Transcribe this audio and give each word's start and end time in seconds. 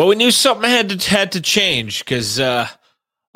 Well, 0.00 0.08
we 0.08 0.16
knew 0.16 0.30
something 0.30 0.70
had 0.70 0.98
to 0.98 1.10
had 1.10 1.32
to 1.32 1.42
change 1.42 2.02
because 2.02 2.40
uh, 2.40 2.66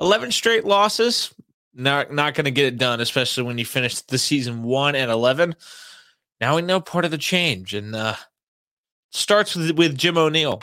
eleven 0.01 0.33
straight 0.33 0.64
losses 0.64 1.29
not 1.75 2.11
not 2.11 2.33
going 2.33 2.46
to 2.46 2.51
get 2.51 2.64
it 2.64 2.79
done, 2.79 3.03
especially 3.03 3.43
when 3.43 3.59
you 3.59 3.67
finish 3.67 4.01
the 4.01 4.17
season 4.17 4.62
one 4.62 4.95
and 4.95 5.11
eleven. 5.11 5.56
Now 6.40 6.56
we 6.56 6.62
know 6.62 6.80
part 6.80 7.04
of 7.04 7.11
the 7.11 7.19
change, 7.19 7.74
and 7.74 7.95
uh, 7.95 8.14
starts 9.11 9.54
with 9.54 9.72
with 9.72 9.98
Jim 9.98 10.16
O'Neil. 10.16 10.62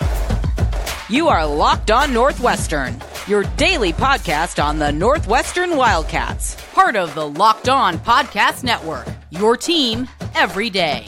You 1.07 1.27
are 1.27 1.45
locked 1.45 1.91
on 1.91 2.11
Northwestern, 2.11 2.99
your 3.27 3.43
daily 3.55 3.93
podcast 3.93 4.63
on 4.63 4.79
the 4.79 4.91
Northwestern 4.91 5.77
Wildcats, 5.77 6.57
part 6.73 6.95
of 6.95 7.13
the 7.13 7.27
Locked 7.27 7.69
On 7.69 7.99
Podcast 7.99 8.63
Network. 8.63 9.05
Your 9.29 9.55
team 9.55 10.07
every 10.33 10.71
day. 10.71 11.05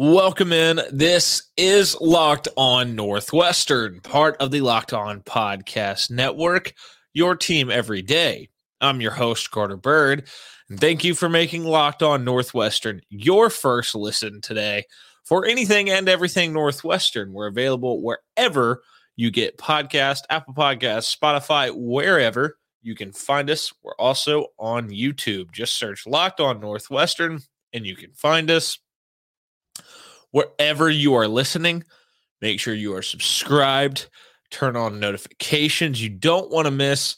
Welcome 0.00 0.52
in. 0.52 0.80
This 0.92 1.50
is 1.56 2.00
Locked 2.00 2.46
On 2.56 2.94
Northwestern, 2.94 4.00
part 4.00 4.36
of 4.36 4.52
the 4.52 4.60
Locked 4.60 4.92
On 4.92 5.22
Podcast 5.22 6.08
Network, 6.08 6.72
your 7.14 7.34
team 7.34 7.68
every 7.68 8.00
day. 8.00 8.48
I'm 8.80 9.00
your 9.00 9.10
host, 9.10 9.50
Carter 9.50 9.76
Bird, 9.76 10.28
and 10.70 10.78
thank 10.78 11.02
you 11.02 11.16
for 11.16 11.28
making 11.28 11.64
Locked 11.64 12.04
On 12.04 12.24
Northwestern 12.24 13.00
your 13.10 13.50
first 13.50 13.96
listen 13.96 14.40
today 14.40 14.84
for 15.24 15.44
anything 15.44 15.90
and 15.90 16.08
everything 16.08 16.52
Northwestern. 16.52 17.32
We're 17.32 17.48
available 17.48 18.00
wherever 18.00 18.82
you 19.16 19.32
get 19.32 19.58
podcast, 19.58 20.20
Apple 20.30 20.54
Podcasts, 20.54 21.12
Spotify, 21.12 21.72
wherever 21.74 22.56
you 22.82 22.94
can 22.94 23.12
find 23.12 23.50
us. 23.50 23.72
We're 23.82 23.96
also 23.96 24.46
on 24.60 24.90
YouTube. 24.90 25.50
Just 25.50 25.74
search 25.74 26.06
Locked 26.06 26.38
On 26.38 26.60
Northwestern 26.60 27.40
and 27.72 27.84
you 27.84 27.96
can 27.96 28.12
find 28.12 28.48
us 28.48 28.78
wherever 30.30 30.90
you 30.90 31.14
are 31.14 31.28
listening. 31.28 31.84
Make 32.40 32.60
sure 32.60 32.74
you 32.74 32.94
are 32.94 33.02
subscribed, 33.02 34.08
turn 34.50 34.76
on 34.76 35.00
notifications. 35.00 36.02
You 36.02 36.10
don't 36.10 36.50
want 36.50 36.66
to 36.66 36.70
miss 36.70 37.16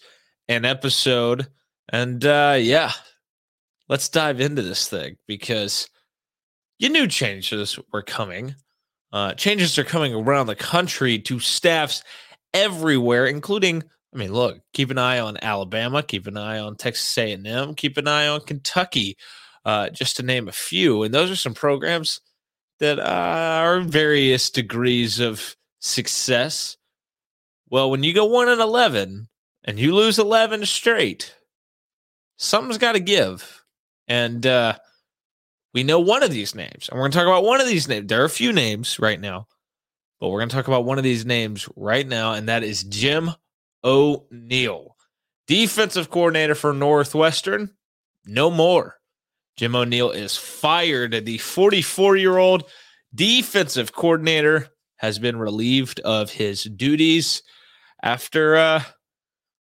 an 0.48 0.64
episode. 0.64 1.46
And 1.90 2.24
uh, 2.24 2.56
yeah, 2.58 2.92
let's 3.88 4.08
dive 4.08 4.40
into 4.40 4.62
this 4.62 4.88
thing 4.88 5.16
because 5.26 5.88
you 6.78 6.88
knew 6.88 7.06
changes 7.06 7.78
were 7.92 8.02
coming. 8.02 8.54
Uh, 9.12 9.34
changes 9.34 9.78
are 9.78 9.84
coming 9.84 10.14
around 10.14 10.46
the 10.46 10.54
country 10.54 11.18
to 11.18 11.38
staffs 11.40 12.02
everywhere, 12.54 13.26
including. 13.26 13.82
I 14.12 14.18
mean, 14.18 14.32
look, 14.32 14.60
keep 14.72 14.90
an 14.90 14.98
eye 14.98 15.20
on 15.20 15.36
Alabama, 15.40 16.02
keep 16.02 16.26
an 16.26 16.36
eye 16.36 16.58
on 16.58 16.76
Texas 16.76 17.16
A&M, 17.16 17.74
keep 17.74 17.96
an 17.96 18.08
eye 18.08 18.26
on 18.26 18.40
Kentucky, 18.40 19.16
uh, 19.64 19.90
just 19.90 20.16
to 20.16 20.24
name 20.24 20.48
a 20.48 20.52
few. 20.52 21.04
And 21.04 21.14
those 21.14 21.30
are 21.30 21.36
some 21.36 21.54
programs 21.54 22.20
that 22.80 22.98
are 22.98 23.80
various 23.80 24.50
degrees 24.50 25.20
of 25.20 25.56
success. 25.80 26.76
Well, 27.68 27.90
when 27.90 28.02
you 28.02 28.12
go 28.12 28.24
1 28.24 28.48
and 28.48 28.60
11 28.60 29.28
and 29.64 29.78
you 29.78 29.94
lose 29.94 30.18
11 30.18 30.66
straight, 30.66 31.34
something's 32.36 32.78
got 32.78 32.92
to 32.92 33.00
give. 33.00 33.64
And 34.08 34.44
uh, 34.44 34.76
we 35.72 35.84
know 35.84 36.00
one 36.00 36.22
of 36.22 36.30
these 36.30 36.54
names. 36.54 36.88
And 36.88 36.96
we're 36.98 37.04
going 37.04 37.12
to 37.12 37.18
talk 37.18 37.26
about 37.26 37.44
one 37.44 37.60
of 37.60 37.66
these 37.66 37.86
names. 37.86 38.08
There 38.08 38.22
are 38.22 38.26
a 38.26 38.30
few 38.30 38.52
names 38.52 38.98
right 38.98 39.20
now, 39.20 39.46
but 40.18 40.30
we're 40.30 40.40
going 40.40 40.48
to 40.48 40.56
talk 40.56 40.68
about 40.68 40.84
one 40.84 40.98
of 40.98 41.04
these 41.04 41.24
names 41.24 41.68
right 41.76 42.06
now, 42.06 42.32
and 42.32 42.48
that 42.48 42.64
is 42.64 42.82
Jim 42.84 43.30
O'Neil, 43.84 44.96
defensive 45.46 46.10
coordinator 46.10 46.54
for 46.54 46.72
Northwestern. 46.72 47.70
No 48.26 48.50
more. 48.50 48.99
Jim 49.56 49.74
O'Neil 49.76 50.10
is 50.10 50.36
fired. 50.36 51.24
The 51.24 51.38
44 51.38 52.16
year 52.16 52.38
old 52.38 52.64
defensive 53.14 53.92
coordinator 53.92 54.68
has 54.96 55.18
been 55.18 55.38
relieved 55.38 56.00
of 56.00 56.30
his 56.30 56.64
duties 56.64 57.42
after 58.02 58.56
uh, 58.56 58.82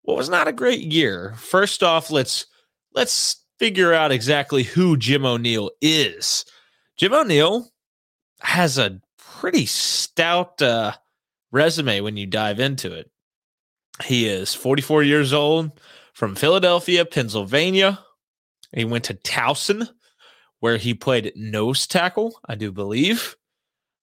what 0.01 0.17
was 0.17 0.29
not 0.29 0.47
a 0.47 0.53
great 0.53 0.81
year. 0.81 1.33
First 1.37 1.83
off, 1.83 2.11
let's 2.11 2.45
let's 2.93 3.43
figure 3.59 3.93
out 3.93 4.11
exactly 4.11 4.63
who 4.63 4.97
Jim 4.97 5.25
O'Neil 5.25 5.69
is. 5.81 6.45
Jim 6.97 7.13
O'Neil 7.13 7.69
has 8.41 8.77
a 8.77 8.99
pretty 9.17 9.65
stout 9.65 10.61
uh, 10.61 10.93
resume 11.51 12.01
when 12.01 12.17
you 12.17 12.25
dive 12.25 12.59
into 12.59 12.91
it. 12.93 13.09
He 14.03 14.27
is 14.27 14.53
44 14.53 15.03
years 15.03 15.33
old 15.33 15.79
from 16.13 16.35
Philadelphia, 16.35 17.05
Pennsylvania. 17.05 17.99
He 18.73 18.85
went 18.85 19.05
to 19.05 19.13
Towson, 19.13 19.87
where 20.59 20.77
he 20.77 20.93
played 20.93 21.33
nose 21.35 21.87
tackle, 21.87 22.39
I 22.47 22.55
do 22.55 22.71
believe. 22.71 23.35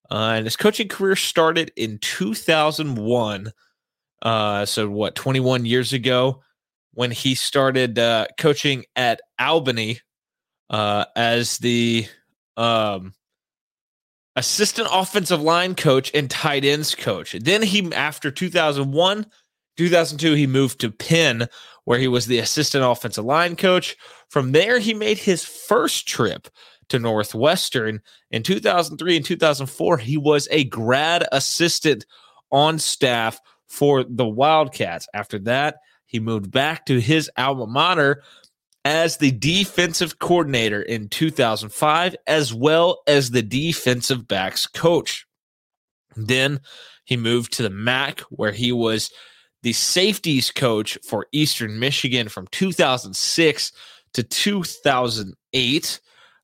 Uh, 0.09 0.33
and 0.37 0.45
his 0.45 0.55
coaching 0.55 0.87
career 0.87 1.15
started 1.15 1.71
in 1.75 1.99
2001. 1.99 3.51
Uh, 4.21 4.65
so, 4.65 4.89
what, 4.89 5.15
21 5.15 5.65
years 5.65 5.93
ago, 5.93 6.41
when 6.93 7.11
he 7.11 7.35
started 7.35 7.99
uh, 7.99 8.27
coaching 8.39 8.85
at 8.95 9.21
Albany 9.37 9.99
uh, 10.69 11.05
as 11.15 11.57
the 11.59 12.07
um, 12.55 13.13
assistant 14.35 14.87
offensive 14.91 15.41
line 15.41 15.75
coach 15.75 16.11
and 16.13 16.29
tight 16.29 16.65
ends 16.65 16.95
coach. 16.95 17.33
Then 17.33 17.61
he, 17.61 17.91
after 17.93 18.31
2001, 18.31 19.25
2002, 19.77 20.33
he 20.33 20.47
moved 20.47 20.79
to 20.81 20.91
Penn, 20.91 21.47
where 21.87 21.99
he 21.99 22.07
was 22.09 22.25
the 22.25 22.39
assistant 22.39 22.83
offensive 22.83 23.23
line 23.23 23.55
coach. 23.55 23.95
From 24.27 24.51
there, 24.51 24.77
he 24.77 24.93
made 24.93 25.17
his 25.17 25.45
first 25.45 26.05
trip 26.05 26.49
to 26.89 26.99
Northwestern. 26.99 28.01
In 28.29 28.43
2003 28.43 29.15
and 29.15 29.25
2004, 29.25 29.97
he 29.97 30.17
was 30.17 30.49
a 30.51 30.65
grad 30.65 31.25
assistant 31.31 32.05
on 32.51 32.77
staff 32.77 33.39
for 33.67 34.03
the 34.03 34.27
Wildcats. 34.27 35.07
After 35.13 35.39
that, 35.39 35.77
he 36.05 36.19
moved 36.19 36.51
back 36.51 36.85
to 36.87 36.99
his 36.99 37.31
alma 37.37 37.65
mater 37.65 38.21
as 38.83 39.15
the 39.15 39.31
defensive 39.31 40.19
coordinator 40.19 40.81
in 40.81 41.07
2005, 41.07 42.17
as 42.27 42.53
well 42.53 43.01
as 43.07 43.31
the 43.31 43.41
defensive 43.41 44.27
backs 44.27 44.67
coach. 44.67 45.25
Then 46.17 46.59
he 47.05 47.15
moved 47.15 47.53
to 47.53 47.63
the 47.63 47.69
MAC, 47.69 48.19
where 48.29 48.51
he 48.51 48.73
was 48.73 49.09
the 49.63 49.73
safeties 49.73 50.51
coach 50.51 50.97
for 51.03 51.27
Eastern 51.31 51.79
Michigan 51.79 52.29
from 52.29 52.47
2006 52.51 53.71
to 54.13 54.23
2008. 54.23 55.99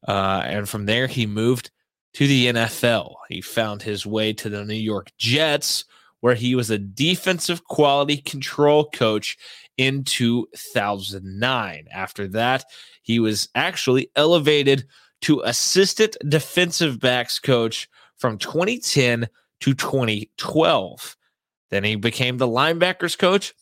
Uh, 0.07 0.41
and 0.45 0.67
from 0.67 0.85
there, 0.85 1.07
he 1.07 1.25
moved 1.25 1.71
to 2.13 2.27
the 2.27 2.47
NFL. 2.47 3.15
He 3.29 3.41
found 3.41 3.81
his 3.81 4.05
way 4.05 4.33
to 4.33 4.49
the 4.49 4.63
New 4.65 4.73
York 4.73 5.11
Jets, 5.17 5.85
where 6.19 6.35
he 6.35 6.55
was 6.55 6.69
a 6.69 6.77
defensive 6.77 7.63
quality 7.65 8.17
control 8.17 8.89
coach 8.89 9.37
in 9.77 10.03
2009. 10.03 11.87
After 11.91 12.27
that, 12.29 12.65
he 13.01 13.19
was 13.19 13.49
actually 13.55 14.09
elevated 14.15 14.85
to 15.21 15.41
assistant 15.41 16.17
defensive 16.27 16.99
backs 16.99 17.39
coach 17.39 17.89
from 18.17 18.37
2010 18.37 19.27
to 19.61 19.73
2012. 19.73 21.17
Then 21.73 21.83
he 21.83 21.95
became 21.95 22.37
the 22.37 22.47
linebackers 22.47 23.17
coach 23.17 23.53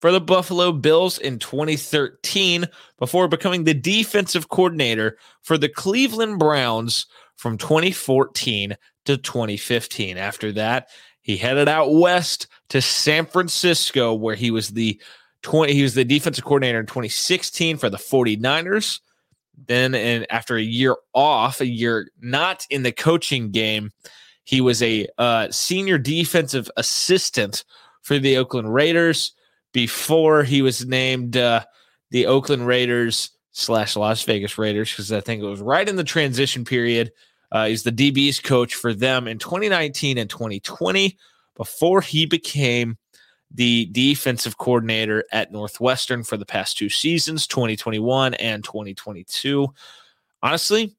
for 0.00 0.10
the 0.10 0.20
Buffalo 0.20 0.72
Bills 0.72 1.18
in 1.18 1.38
2013 1.38 2.66
before 2.98 3.28
becoming 3.28 3.62
the 3.62 3.74
defensive 3.74 4.48
coordinator 4.48 5.18
for 5.42 5.56
the 5.56 5.68
Cleveland 5.68 6.40
Browns 6.40 7.06
from 7.36 7.56
2014 7.56 8.76
to 9.04 9.16
2015. 9.16 10.16
After 10.16 10.50
that, 10.52 10.88
he 11.22 11.36
headed 11.36 11.68
out 11.68 11.94
west 11.94 12.48
to 12.70 12.82
San 12.82 13.24
Francisco 13.24 14.14
where 14.14 14.34
he 14.34 14.50
was 14.50 14.70
the 14.70 15.00
20 15.42 15.72
he 15.72 15.84
was 15.84 15.94
the 15.94 16.04
defensive 16.04 16.44
coordinator 16.44 16.80
in 16.80 16.86
2016 16.86 17.76
for 17.76 17.88
the 17.88 17.98
49ers. 17.98 18.98
Then 19.68 19.94
and 19.94 20.26
after 20.28 20.56
a 20.56 20.62
year 20.62 20.96
off, 21.14 21.60
a 21.60 21.66
year 21.66 22.10
not 22.20 22.66
in 22.68 22.82
the 22.82 22.92
coaching 22.92 23.52
game, 23.52 23.92
he 24.44 24.60
was 24.60 24.82
a 24.82 25.06
uh, 25.18 25.50
senior 25.50 25.98
defensive 25.98 26.70
assistant 26.76 27.64
for 28.02 28.18
the 28.18 28.36
Oakland 28.36 28.72
Raiders 28.72 29.32
before 29.72 30.42
he 30.42 30.62
was 30.62 30.86
named 30.86 31.36
uh, 31.36 31.64
the 32.10 32.26
Oakland 32.26 32.66
Raiders 32.66 33.30
slash 33.52 33.96
Las 33.96 34.22
Vegas 34.24 34.58
Raiders 34.58 34.90
because 34.90 35.12
I 35.12 35.20
think 35.20 35.42
it 35.42 35.46
was 35.46 35.60
right 35.60 35.88
in 35.88 35.96
the 35.96 36.04
transition 36.04 36.64
period. 36.64 37.12
Uh, 37.52 37.66
he's 37.66 37.82
the 37.82 37.92
DB's 37.92 38.40
coach 38.40 38.74
for 38.74 38.94
them 38.94 39.26
in 39.26 39.38
2019 39.38 40.18
and 40.18 40.30
2020 40.30 41.16
before 41.56 42.00
he 42.00 42.26
became 42.26 42.96
the 43.52 43.86
defensive 43.86 44.56
coordinator 44.58 45.24
at 45.32 45.50
Northwestern 45.50 46.22
for 46.22 46.36
the 46.36 46.46
past 46.46 46.78
two 46.78 46.88
seasons, 46.88 47.46
2021 47.48 48.34
and 48.34 48.62
2022. 48.62 49.68
Honestly, 50.42 50.94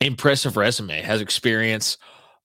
impressive 0.00 0.56
resume, 0.58 1.00
has 1.00 1.22
experience 1.22 1.96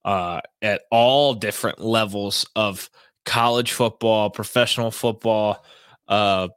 uh, 0.04 0.42
at 0.62 0.82
all 0.92 1.34
different 1.34 1.80
levels 1.80 2.46
of 2.56 2.90
college 3.26 3.72
football, 3.72 4.30
professional 4.30 4.92
football, 4.92 5.64
uh, 6.08 6.48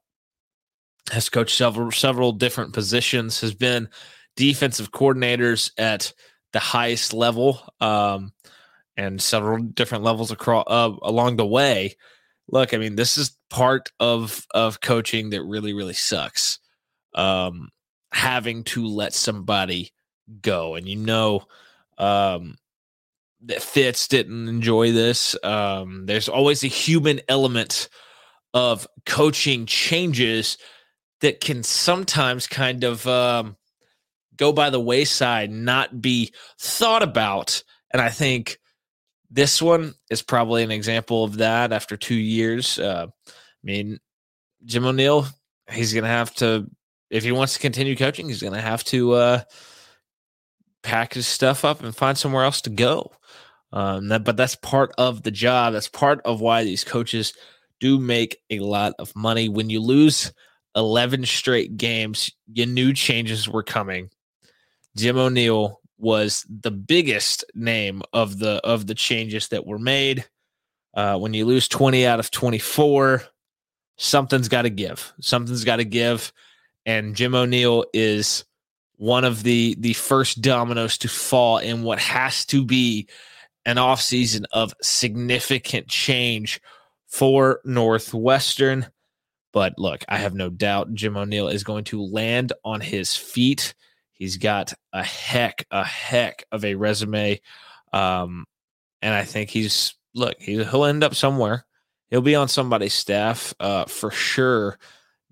has 1.10 1.28
coached 1.28 1.56
several 1.56 1.90
several 1.90 2.32
different 2.32 2.72
positions, 2.72 3.40
has 3.40 3.54
been 3.54 3.88
defensive 4.36 4.90
coordinators 4.90 5.70
at 5.78 6.12
the 6.52 6.58
highest 6.58 7.12
level, 7.12 7.60
um, 7.80 8.32
and 8.96 9.20
several 9.20 9.62
different 9.62 10.04
levels 10.04 10.30
across 10.30 10.64
uh, 10.66 10.92
along 11.02 11.36
the 11.36 11.46
way. 11.46 11.94
Look, 12.48 12.74
I 12.74 12.78
mean, 12.78 12.96
this 12.96 13.18
is 13.18 13.36
part 13.50 13.92
of 14.00 14.46
of 14.54 14.80
coaching 14.80 15.30
that 15.30 15.42
really 15.42 15.74
really 15.74 15.94
sucks. 15.94 16.58
Um, 17.14 17.68
having 18.12 18.64
to 18.64 18.86
let 18.86 19.12
somebody 19.12 19.92
go, 20.40 20.74
and 20.74 20.88
you 20.88 20.96
know, 20.96 21.44
um, 21.98 22.56
that 23.46 23.62
Fitz 23.62 24.08
didn't 24.08 24.48
enjoy 24.48 24.92
this. 24.92 25.36
Um, 25.42 26.06
there's 26.06 26.28
always 26.28 26.64
a 26.64 26.68
human 26.68 27.20
element 27.28 27.88
of 28.52 28.86
coaching 29.06 29.66
changes 29.66 30.56
that 31.20 31.40
can 31.40 31.62
sometimes 31.62 32.46
kind 32.46 32.84
of 32.84 33.06
um, 33.06 33.56
go 34.36 34.52
by 34.52 34.70
the 34.70 34.80
wayside, 34.80 35.50
not 35.50 36.00
be 36.00 36.32
thought 36.58 37.02
about. 37.02 37.62
And 37.92 38.00
I 38.00 38.08
think 38.08 38.58
this 39.30 39.60
one 39.60 39.94
is 40.10 40.22
probably 40.22 40.62
an 40.62 40.70
example 40.70 41.24
of 41.24 41.38
that 41.38 41.72
after 41.72 41.96
two 41.96 42.14
years. 42.14 42.78
Uh, 42.78 43.06
I 43.08 43.32
mean, 43.62 43.98
Jim 44.64 44.84
O'Neil, 44.84 45.26
he's 45.70 45.92
going 45.92 46.04
to 46.04 46.10
have 46.10 46.34
to, 46.36 46.66
if 47.10 47.24
he 47.24 47.32
wants 47.32 47.54
to 47.54 47.60
continue 47.60 47.96
coaching, 47.96 48.28
he's 48.28 48.42
going 48.42 48.54
to 48.54 48.60
have 48.60 48.84
to 48.84 49.12
uh, 49.12 49.40
pack 50.84 51.14
his 51.14 51.26
stuff 51.26 51.64
up 51.64 51.82
and 51.82 51.96
find 51.96 52.16
somewhere 52.16 52.44
else 52.44 52.60
to 52.60 52.70
go. 52.70 53.10
Um, 53.72 54.06
that, 54.08 54.22
but 54.22 54.36
that's 54.36 54.54
part 54.54 54.92
of 54.96 55.24
the 55.24 55.32
job. 55.32 55.72
That's 55.72 55.88
part 55.88 56.20
of 56.24 56.40
why 56.40 56.62
these 56.62 56.84
coaches 56.84 57.32
do 57.80 57.98
make 57.98 58.38
a 58.50 58.60
lot 58.60 58.92
of 59.00 59.16
money. 59.16 59.48
When 59.48 59.68
you 59.68 59.80
lose 59.80 60.32
11 60.76 61.26
straight 61.26 61.76
games, 61.76 62.30
you 62.52 62.66
knew 62.66 62.92
changes 62.92 63.48
were 63.48 63.64
coming. 63.64 64.10
Jim 64.96 65.18
O'Neil 65.18 65.80
was 65.98 66.46
the 66.48 66.70
biggest 66.70 67.44
name 67.54 68.02
of 68.12 68.38
the 68.38 68.60
of 68.62 68.86
the 68.86 68.94
changes 68.94 69.48
that 69.48 69.66
were 69.66 69.78
made. 69.78 70.24
Uh, 70.94 71.18
when 71.18 71.34
you 71.34 71.44
lose 71.44 71.66
20 71.66 72.06
out 72.06 72.20
of 72.20 72.30
24, 72.30 73.24
something's 73.96 74.48
got 74.48 74.62
to 74.62 74.70
give. 74.70 75.12
Something's 75.20 75.64
got 75.64 75.76
to 75.76 75.84
give. 75.84 76.32
And 76.86 77.16
Jim 77.16 77.34
O'Neil 77.34 77.86
is 77.92 78.44
one 78.96 79.24
of 79.24 79.42
the 79.42 79.76
the 79.78 79.92
first 79.92 80.40
dominoes 80.40 80.98
to 80.98 81.08
fall 81.08 81.58
in 81.58 81.82
what 81.82 81.98
has 81.98 82.44
to 82.46 82.64
be 82.64 83.08
an 83.66 83.76
offseason 83.76 84.44
of 84.52 84.74
significant 84.82 85.88
change 85.88 86.60
for 87.06 87.60
Northwestern. 87.64 88.86
But 89.52 89.78
look, 89.78 90.04
I 90.08 90.18
have 90.18 90.34
no 90.34 90.50
doubt 90.50 90.94
Jim 90.94 91.16
O'Neil 91.16 91.48
is 91.48 91.64
going 91.64 91.84
to 91.84 92.02
land 92.02 92.52
on 92.64 92.80
his 92.80 93.14
feet. 93.14 93.74
He's 94.12 94.36
got 94.36 94.72
a 94.92 95.02
heck, 95.02 95.64
a 95.70 95.84
heck 95.84 96.44
of 96.50 96.64
a 96.64 96.74
resume. 96.74 97.40
Um, 97.92 98.46
and 99.00 99.14
I 99.14 99.24
think 99.24 99.50
he's, 99.50 99.94
look, 100.14 100.40
he'll 100.40 100.84
end 100.84 101.04
up 101.04 101.14
somewhere. 101.14 101.64
He'll 102.10 102.20
be 102.20 102.34
on 102.34 102.48
somebody's 102.48 102.94
staff 102.94 103.54
uh, 103.60 103.84
for 103.84 104.10
sure 104.10 104.78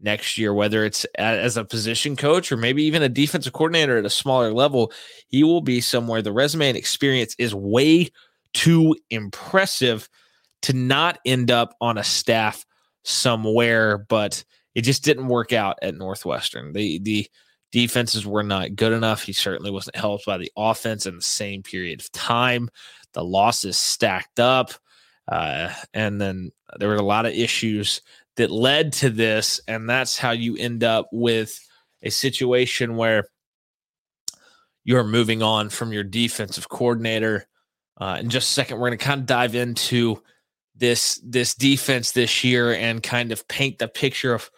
next 0.03 0.37
year, 0.37 0.53
whether 0.53 0.85
it's 0.85 1.05
as 1.17 1.57
a 1.57 1.65
position 1.65 2.17
coach 2.17 2.51
or 2.51 2.57
maybe 2.57 2.83
even 2.85 3.03
a 3.03 3.09
defensive 3.09 3.53
coordinator 3.53 3.99
at 3.99 4.05
a 4.05 4.11
smaller 4.11 4.53
level. 4.53 4.93
He 5.29 5.45
will 5.45 5.61
be 5.61 5.81
somewhere. 5.81 6.23
The 6.23 6.33
resume 6.33 6.69
and 6.69 6.77
experience 6.77 7.35
is 7.39 7.55
way 7.55 8.11
too 8.53 8.97
impressive 9.11 10.09
to 10.63 10.73
not 10.73 11.19
end 11.25 11.51
up 11.51 11.77
on 11.81 11.99
a 11.99 12.05
staff 12.05 12.65
somewhere, 13.05 13.99
but 13.99 14.45
it 14.75 14.83
just 14.83 15.05
didn't 15.05 15.29
work 15.29 15.53
out 15.53 15.79
at 15.83 15.95
Northwestern. 15.95 16.73
The 16.73 16.99
the 17.01 17.29
defenses 17.73 18.27
were 18.27 18.43
not 18.43 18.77
good 18.77 18.93
enough. 18.93 19.23
He 19.23 19.33
certainly 19.33 19.71
wasn't 19.71 19.97
helped 19.97 20.27
by 20.27 20.39
the 20.39 20.53
offense 20.57 21.07
in 21.07 21.17
the 21.17 21.23
same 21.23 21.63
period 21.63 22.01
of 22.01 22.13
time. 22.13 22.69
The 23.15 23.25
losses 23.25 23.79
stacked 23.79 24.39
up, 24.41 24.73
uh, 25.29 25.73
and 25.93 26.21
then 26.21 26.53
there 26.79 26.89
were 26.89 26.97
a 26.97 27.03
lot 27.03 27.27
of 27.27 27.33
issues 27.33 28.01
that 28.37 28.51
led 28.51 28.93
to 28.95 29.11
this, 29.11 29.61
and 29.69 29.89
that's 29.89 30.19
how 30.19 30.31
you 30.31 30.57
end 30.57 30.85
up 30.85 31.09
with 31.13 31.59
a 32.03 32.11
situation 32.11 32.97
where 32.97 33.29
you're 34.85 35.05
moving 35.05 35.43
on 35.43 35.71
from 35.71 35.93
your 35.93 36.05
defensive 36.05 36.69
coordinator. 36.69 37.47
Uh, 38.01 38.19
in 38.21 38.31
just 38.31 38.51
a 38.51 38.55
second, 38.55 38.79
we're 38.79 38.89
going 38.89 38.99
to 38.99 39.05
kind 39.05 39.21
of 39.21 39.27
dive 39.27 39.55
into 39.55 40.21
this 40.75 41.21
this 41.25 41.55
defense 41.55 42.13
this 42.13 42.43
year 42.43 42.75
and 42.75 43.03
kind 43.03 43.31
of 43.31 43.47
paint 43.49 43.79
the 43.79 43.87
picture 43.87 44.35
of 44.35 44.51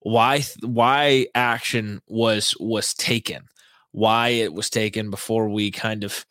why 0.00 0.42
why 0.62 1.26
action 1.34 2.00
was 2.06 2.54
was 2.60 2.94
taken, 2.94 3.42
why 3.92 4.28
it 4.28 4.54
was 4.54 4.70
taken 4.70 5.10
before 5.10 5.48
we 5.48 5.70
kind 5.70 6.04
of 6.04 6.24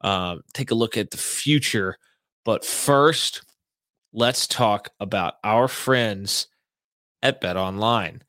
uh, 0.00 0.36
take 0.54 0.70
a 0.70 0.74
look 0.74 0.96
at 0.96 1.10
the 1.10 1.18
future. 1.18 1.96
But 2.44 2.64
first, 2.64 3.42
let's 4.12 4.46
talk 4.46 4.90
about 5.00 5.34
our 5.44 5.68
friends 5.68 6.48
at 7.22 7.40
Bet 7.40 7.56
Online. 7.56 8.22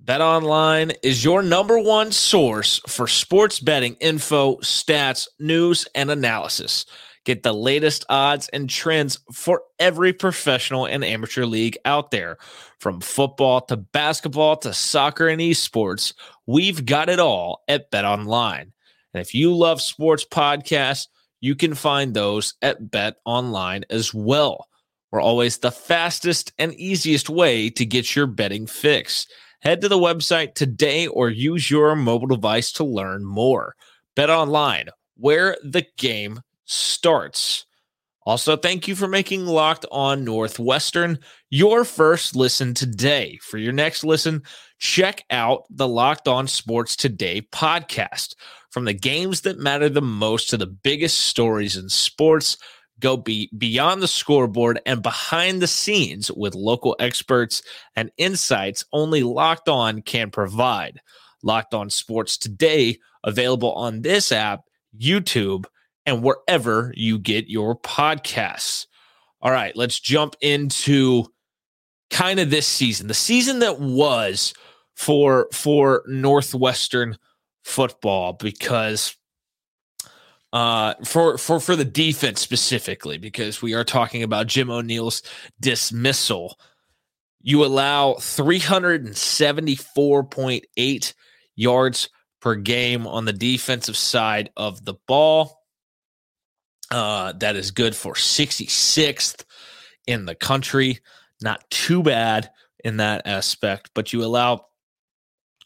Bet 0.00 0.20
Online 0.20 0.92
is 1.02 1.24
your 1.24 1.42
number 1.42 1.78
one 1.78 2.12
source 2.12 2.80
for 2.86 3.06
sports 3.06 3.58
betting 3.58 3.96
info, 4.00 4.56
stats, 4.56 5.26
news, 5.38 5.86
and 5.94 6.10
analysis. 6.10 6.84
Get 7.24 7.42
the 7.42 7.54
latest 7.54 8.04
odds 8.10 8.48
and 8.48 8.68
trends 8.68 9.18
for 9.32 9.62
every 9.78 10.12
professional 10.12 10.84
and 10.84 11.02
amateur 11.02 11.46
league 11.46 11.78
out 11.86 12.10
there. 12.10 12.36
From 12.80 13.00
football 13.00 13.62
to 13.62 13.78
basketball 13.78 14.58
to 14.58 14.74
soccer 14.74 15.28
and 15.28 15.40
esports, 15.40 16.12
we've 16.46 16.84
got 16.84 17.08
it 17.08 17.18
all 17.18 17.64
at 17.66 17.90
Bet 17.90 18.04
Online. 18.04 18.72
And 19.14 19.22
if 19.22 19.32
you 19.32 19.56
love 19.56 19.80
sports 19.80 20.26
podcasts, 20.30 21.06
you 21.40 21.54
can 21.54 21.74
find 21.74 22.12
those 22.12 22.54
at 22.60 22.90
Bet 22.90 23.16
Online 23.24 23.84
as 23.88 24.12
well. 24.12 24.68
We're 25.14 25.22
always 25.22 25.58
the 25.58 25.70
fastest 25.70 26.52
and 26.58 26.74
easiest 26.74 27.30
way 27.30 27.70
to 27.70 27.86
get 27.86 28.16
your 28.16 28.26
betting 28.26 28.66
fix. 28.66 29.28
Head 29.60 29.80
to 29.82 29.88
the 29.88 29.96
website 29.96 30.56
today 30.56 31.06
or 31.06 31.30
use 31.30 31.70
your 31.70 31.94
mobile 31.94 32.26
device 32.26 32.72
to 32.72 32.84
learn 32.84 33.24
more. 33.24 33.76
Bet 34.16 34.28
Online, 34.28 34.88
where 35.16 35.56
the 35.62 35.86
game 35.98 36.40
starts. 36.64 37.64
Also, 38.26 38.56
thank 38.56 38.88
you 38.88 38.96
for 38.96 39.06
making 39.06 39.46
Locked 39.46 39.86
On 39.92 40.24
Northwestern 40.24 41.20
your 41.48 41.84
first 41.84 42.34
listen 42.34 42.74
today. 42.74 43.38
For 43.40 43.58
your 43.58 43.72
next 43.72 44.02
listen, 44.02 44.42
check 44.80 45.22
out 45.30 45.62
the 45.70 45.86
Locked 45.86 46.26
On 46.26 46.48
Sports 46.48 46.96
Today 46.96 47.46
podcast. 47.52 48.34
From 48.72 48.84
the 48.84 48.94
games 48.94 49.42
that 49.42 49.60
matter 49.60 49.88
the 49.88 50.02
most 50.02 50.50
to 50.50 50.56
the 50.56 50.66
biggest 50.66 51.20
stories 51.20 51.76
in 51.76 51.88
sports, 51.88 52.56
go 53.00 53.16
be 53.16 53.50
beyond 53.58 54.02
the 54.02 54.08
scoreboard 54.08 54.80
and 54.86 55.02
behind 55.02 55.60
the 55.60 55.66
scenes 55.66 56.30
with 56.30 56.54
local 56.54 56.96
experts 57.00 57.62
and 57.96 58.10
insights 58.16 58.84
only 58.92 59.22
Locked 59.22 59.68
On 59.68 60.02
can 60.02 60.30
provide. 60.30 61.00
Locked 61.42 61.74
On 61.74 61.90
Sports 61.90 62.38
Today, 62.38 62.98
available 63.24 63.72
on 63.72 64.02
this 64.02 64.32
app, 64.32 64.60
YouTube, 64.98 65.64
and 66.06 66.22
wherever 66.22 66.92
you 66.96 67.18
get 67.18 67.48
your 67.48 67.78
podcasts. 67.78 68.86
All 69.40 69.50
right, 69.50 69.76
let's 69.76 70.00
jump 70.00 70.36
into 70.40 71.26
kind 72.10 72.40
of 72.40 72.50
this 72.50 72.66
season, 72.66 73.08
the 73.08 73.14
season 73.14 73.58
that 73.58 73.80
was 73.80 74.54
for 74.94 75.48
for 75.52 76.02
Northwestern 76.06 77.18
football 77.64 78.34
because 78.34 79.16
uh 80.54 80.94
for 81.04 81.36
for 81.36 81.60
for 81.60 81.76
the 81.76 81.84
defense 81.84 82.40
specifically 82.40 83.18
because 83.18 83.60
we 83.60 83.74
are 83.74 83.84
talking 83.84 84.22
about 84.22 84.46
Jim 84.46 84.70
O'Neil's 84.70 85.20
dismissal 85.60 86.58
you 87.42 87.62
allow 87.62 88.14
374.8 88.14 91.14
yards 91.56 92.08
per 92.40 92.54
game 92.54 93.06
on 93.06 93.26
the 93.26 93.34
defensive 93.34 93.98
side 93.98 94.48
of 94.56 94.82
the 94.86 94.94
ball 95.06 95.60
uh, 96.90 97.32
that 97.32 97.56
is 97.56 97.70
good 97.70 97.96
for 97.96 98.14
66th 98.14 99.44
in 100.06 100.26
the 100.26 100.34
country. 100.34 101.00
Not 101.42 101.68
too 101.70 102.02
bad 102.02 102.50
in 102.84 102.98
that 102.98 103.22
aspect, 103.26 103.90
but 103.94 104.12
you 104.12 104.24
allow 104.24 104.66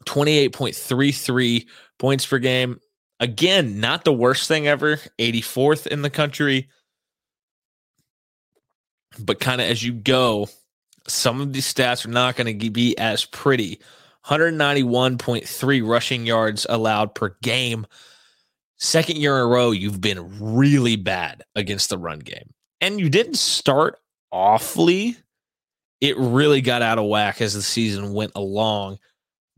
28.33 0.07 1.66
points 1.99 2.26
per 2.26 2.38
game. 2.38 2.80
Again, 3.20 3.80
not 3.80 4.04
the 4.04 4.12
worst 4.12 4.46
thing 4.48 4.68
ever, 4.68 4.98
84th 5.18 5.87
in 5.87 6.02
the 6.02 6.10
country. 6.10 6.68
But 9.18 9.40
kind 9.40 9.60
of 9.60 9.68
as 9.68 9.82
you 9.82 9.92
go, 9.92 10.48
some 11.08 11.40
of 11.40 11.52
these 11.52 11.72
stats 11.72 12.04
are 12.06 12.10
not 12.10 12.37
going 12.37 12.58
to 12.58 12.70
be 12.70 12.96
as 12.98 13.25
pretty. 13.25 13.80
191.3 14.26 15.88
rushing 15.88 16.26
yards 16.26 16.66
allowed 16.68 17.14
per 17.14 17.37
game 17.42 17.87
second 18.78 19.16
year 19.16 19.37
in 19.37 19.42
a 19.42 19.46
row, 19.46 19.70
you've 19.70 20.00
been 20.00 20.54
really 20.54 20.96
bad 20.96 21.44
against 21.54 21.90
the 21.90 21.98
run 21.98 22.20
game. 22.20 22.54
And 22.80 22.98
you 22.98 23.08
didn't 23.08 23.37
start 23.37 23.98
awfully. 24.32 25.16
It 26.00 26.16
really 26.16 26.60
got 26.60 26.82
out 26.82 26.98
of 26.98 27.06
whack 27.06 27.40
as 27.40 27.54
the 27.54 27.62
season 27.62 28.14
went 28.14 28.32
along. 28.37 28.98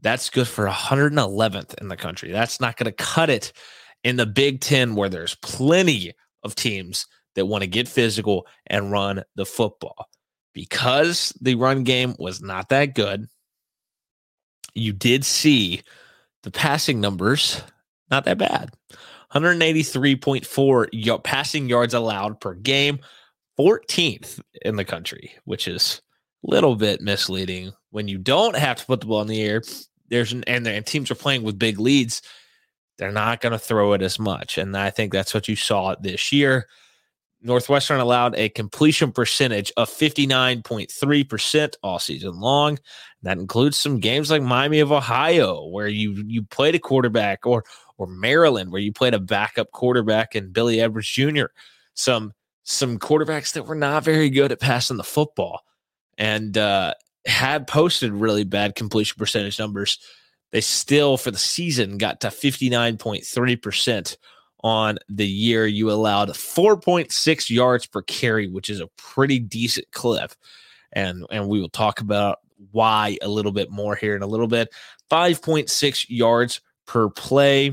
That's 0.02 0.30
good 0.30 0.49
for 0.49 0.66
111th 0.66 1.75
in 1.80 1.88
the 1.88 1.97
country. 1.97 2.33
That's 2.33 2.61
not 2.61 2.76
going 2.76 2.87
to 2.87 2.92
cut 2.92 3.30
it 3.30 3.52
in 4.02 4.16
the 4.16 4.26
Big 4.26 4.61
Ten, 4.61 4.95
where 4.95 5.09
there's 5.09 5.35
plenty 5.37 6.12
of 6.42 6.54
teams 6.54 7.07
that 7.35 7.47
want 7.47 7.62
to 7.62 7.69
get 7.69 7.88
physical 7.88 8.47
and 8.66 8.90
run 8.90 9.23
the 9.37 9.47
football. 9.47 10.09
Because 10.54 11.33
the 11.40 11.54
run 11.54 11.85
game 11.85 12.14
was 12.19 12.40
not 12.40 12.71
that 12.71 12.95
good, 12.95 13.26
you 14.75 14.92
did 14.92 15.25
see 15.25 15.83
the 16.42 16.50
passing 16.50 17.00
numbers 17.00 17.62
not 18.11 18.25
that 18.25 18.38
bad. 18.38 18.71
183.4 19.35 21.23
passing 21.23 21.69
yards 21.69 21.95
allowed 21.95 22.40
per 22.40 22.54
game, 22.54 22.99
14th 23.59 24.40
in 24.62 24.76
the 24.76 24.85
country, 24.85 25.33
which 25.45 25.69
is 25.69 26.02
a 26.45 26.50
little 26.50 26.75
bit 26.75 27.00
misleading 27.00 27.73
when 27.90 28.09
you 28.09 28.19
don't 28.19 28.57
have 28.57 28.78
to 28.78 28.87
put 28.87 29.00
the 29.00 29.07
ball 29.07 29.23
in 29.23 29.28
the 29.28 29.42
air. 29.42 29.62
There's 30.11 30.33
an, 30.33 30.45
and, 30.47 30.67
and 30.67 30.85
teams 30.85 31.11
are 31.11 31.17
playing 31.17 31.43
with 31.43 31.59
big 31.59 31.79
leads. 31.79 32.23
They're 32.99 33.12
not 33.12 33.40
going 33.40 33.52
to 33.52 33.59
throw 33.59 33.95
it 33.95 34.02
as 34.02 34.19
much. 34.19 34.59
And 34.59 34.76
I 34.76 34.90
think 34.90 35.12
that's 35.12 35.33
what 35.33 35.49
you 35.49 35.57
saw 35.57 35.95
this 36.00 36.33
year. 36.33 36.67
Northwestern 37.43 38.00
allowed 38.00 38.35
a 38.35 38.50
completion 38.50 39.12
percentage 39.12 39.73
of 39.79 39.88
59.3% 39.88 41.75
all 41.83 41.99
season 41.99 42.38
long. 42.38 42.79
That 43.23 43.38
includes 43.38 43.79
some 43.79 43.99
games 43.99 44.31
like 44.31 44.43
Miami 44.43 44.81
of 44.81 44.93
Ohio, 44.93 45.67
where 45.67 45.88
you 45.88 46.23
you 46.26 46.43
played 46.43 46.75
a 46.75 46.79
quarterback, 46.79 47.47
or 47.47 47.64
or 47.97 48.07
Maryland, 48.07 48.71
where 48.71 48.81
you 48.81 48.93
played 48.93 49.14
a 49.14 49.19
backup 49.19 49.71
quarterback 49.71 50.35
and 50.35 50.52
Billy 50.52 50.81
Edwards 50.83 51.09
Jr. 51.09 51.47
Some 51.95 52.35
some 52.62 52.99
quarterbacks 52.99 53.55
that 53.55 53.67
were 53.67 53.75
not 53.75 54.05
very 54.05 54.29
good 54.29 54.52
at 54.52 54.61
passing 54.61 54.99
the 54.99 55.05
football 55.05 55.62
and 56.21 56.57
uh, 56.59 56.95
had 57.27 57.67
posted 57.67 58.12
really 58.12 58.45
bad 58.45 58.75
completion 58.75 59.17
percentage 59.19 59.59
numbers. 59.59 59.99
They 60.53 60.61
still, 60.61 61.17
for 61.17 61.31
the 61.31 61.39
season, 61.39 61.99
got 61.99 62.21
to 62.23 62.29
59.3% 62.29 64.17
on 64.62 64.99
the 65.09 65.27
year. 65.27 65.67
You 65.67 65.91
allowed 65.91 66.31
4.6 66.31 67.50
yards 67.50 67.87
per 67.87 68.03
carry, 68.03 68.49
which 68.49 68.69
is 68.69 68.81
a 68.81 68.89
pretty 68.97 69.39
decent 69.39 69.91
clip. 69.93 70.33
And, 70.93 71.25
and 71.31 71.49
we 71.49 71.61
will 71.61 71.69
talk 71.69 72.00
about 72.00 72.39
why 72.73 73.17
a 73.23 73.29
little 73.29 73.53
bit 73.53 73.71
more 73.71 73.95
here 73.95 74.17
in 74.17 74.23
a 74.23 74.27
little 74.27 74.49
bit. 74.49 74.75
5.6 75.11 76.07
yards 76.09 76.61
per 76.87 77.09
play. 77.09 77.73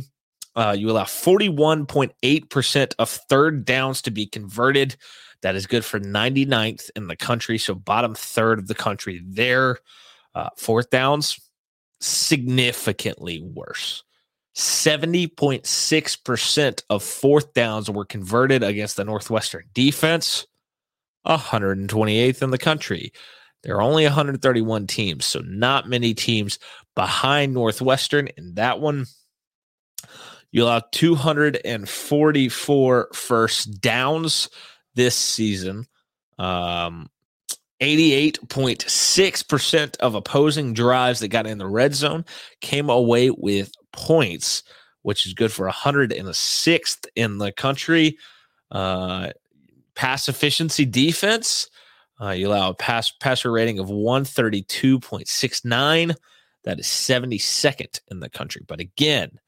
Uh, 0.56 0.76
you 0.78 0.90
allow 0.90 1.04
41.8% 1.04 2.94
of 2.98 3.10
third 3.10 3.66
downs 3.66 4.02
to 4.04 4.12
be 4.12 4.26
converted. 4.26 4.96
That 5.42 5.56
is 5.56 5.66
good 5.68 5.86
for 5.86 6.00
99th 6.00 6.90
in 6.96 7.08
the 7.08 7.16
country. 7.16 7.58
So, 7.58 7.74
bottom 7.76 8.16
third 8.16 8.60
of 8.60 8.68
the 8.68 8.76
country 8.76 9.22
there. 9.24 9.78
Uh, 10.34 10.50
fourth 10.56 10.90
downs, 10.90 11.40
significantly 12.00 13.42
worse. 13.42 14.04
70.6% 14.56 16.84
of 16.90 17.04
fourth 17.04 17.54
downs 17.54 17.92
were 17.92 18.06
converted 18.06 18.64
against 18.64 18.96
the 18.98 19.06
Northwestern 19.06 19.66
defense, 19.74 20.48
128th 21.28 22.42
in 22.42 22.50
the 22.50 22.58
country. 22.58 23.14
There 23.62 23.76
are 23.76 23.82
only 23.82 24.06
131 24.06 24.88
teams, 24.88 25.26
so 25.26 25.42
not 25.46 25.90
many 25.90 26.16
teams 26.16 26.58
behind 26.96 27.54
Northwestern 27.54 28.30
in 28.38 28.56
that 28.56 28.80
one. 28.80 29.06
You 30.52 30.64
allow 30.64 30.82
244 30.92 33.10
first 33.14 33.82
downs 33.82 34.50
this 34.98 35.16
season. 35.16 35.88
Um, 36.38 37.10
88.6% 37.82 39.96
of 39.98 40.16
opposing 40.16 40.74
drives 40.74 41.22
that 41.22 41.30
got 41.30 41.48
in 41.48 41.60
the 41.60 41.68
red 41.68 41.96
zone 41.96 42.26
came 42.60 42.90
away 42.90 43.30
with 43.30 43.72
points, 43.94 44.64
which 45.04 45.26
is 45.26 45.34
good 45.34 45.54
for 45.54 45.70
106th 45.70 47.06
in 47.16 47.38
the 47.38 47.54
country. 47.54 48.18
Uh, 48.72 49.30
pass 49.96 50.28
efficiency 50.28 50.84
defense, 50.86 51.70
uh, 52.20 52.32
you 52.32 52.48
allow 52.48 52.72
a 52.72 52.74
pass 52.74 53.12
passer 53.12 53.52
rating 53.52 53.78
of 53.80 53.88
132.69. 53.88 56.16
That 56.64 56.80
is 56.80 56.88
72nd 56.88 58.00
in 58.10 58.20
the 58.20 58.30
country. 58.30 58.64
But 58.68 58.80
again, 58.80 59.40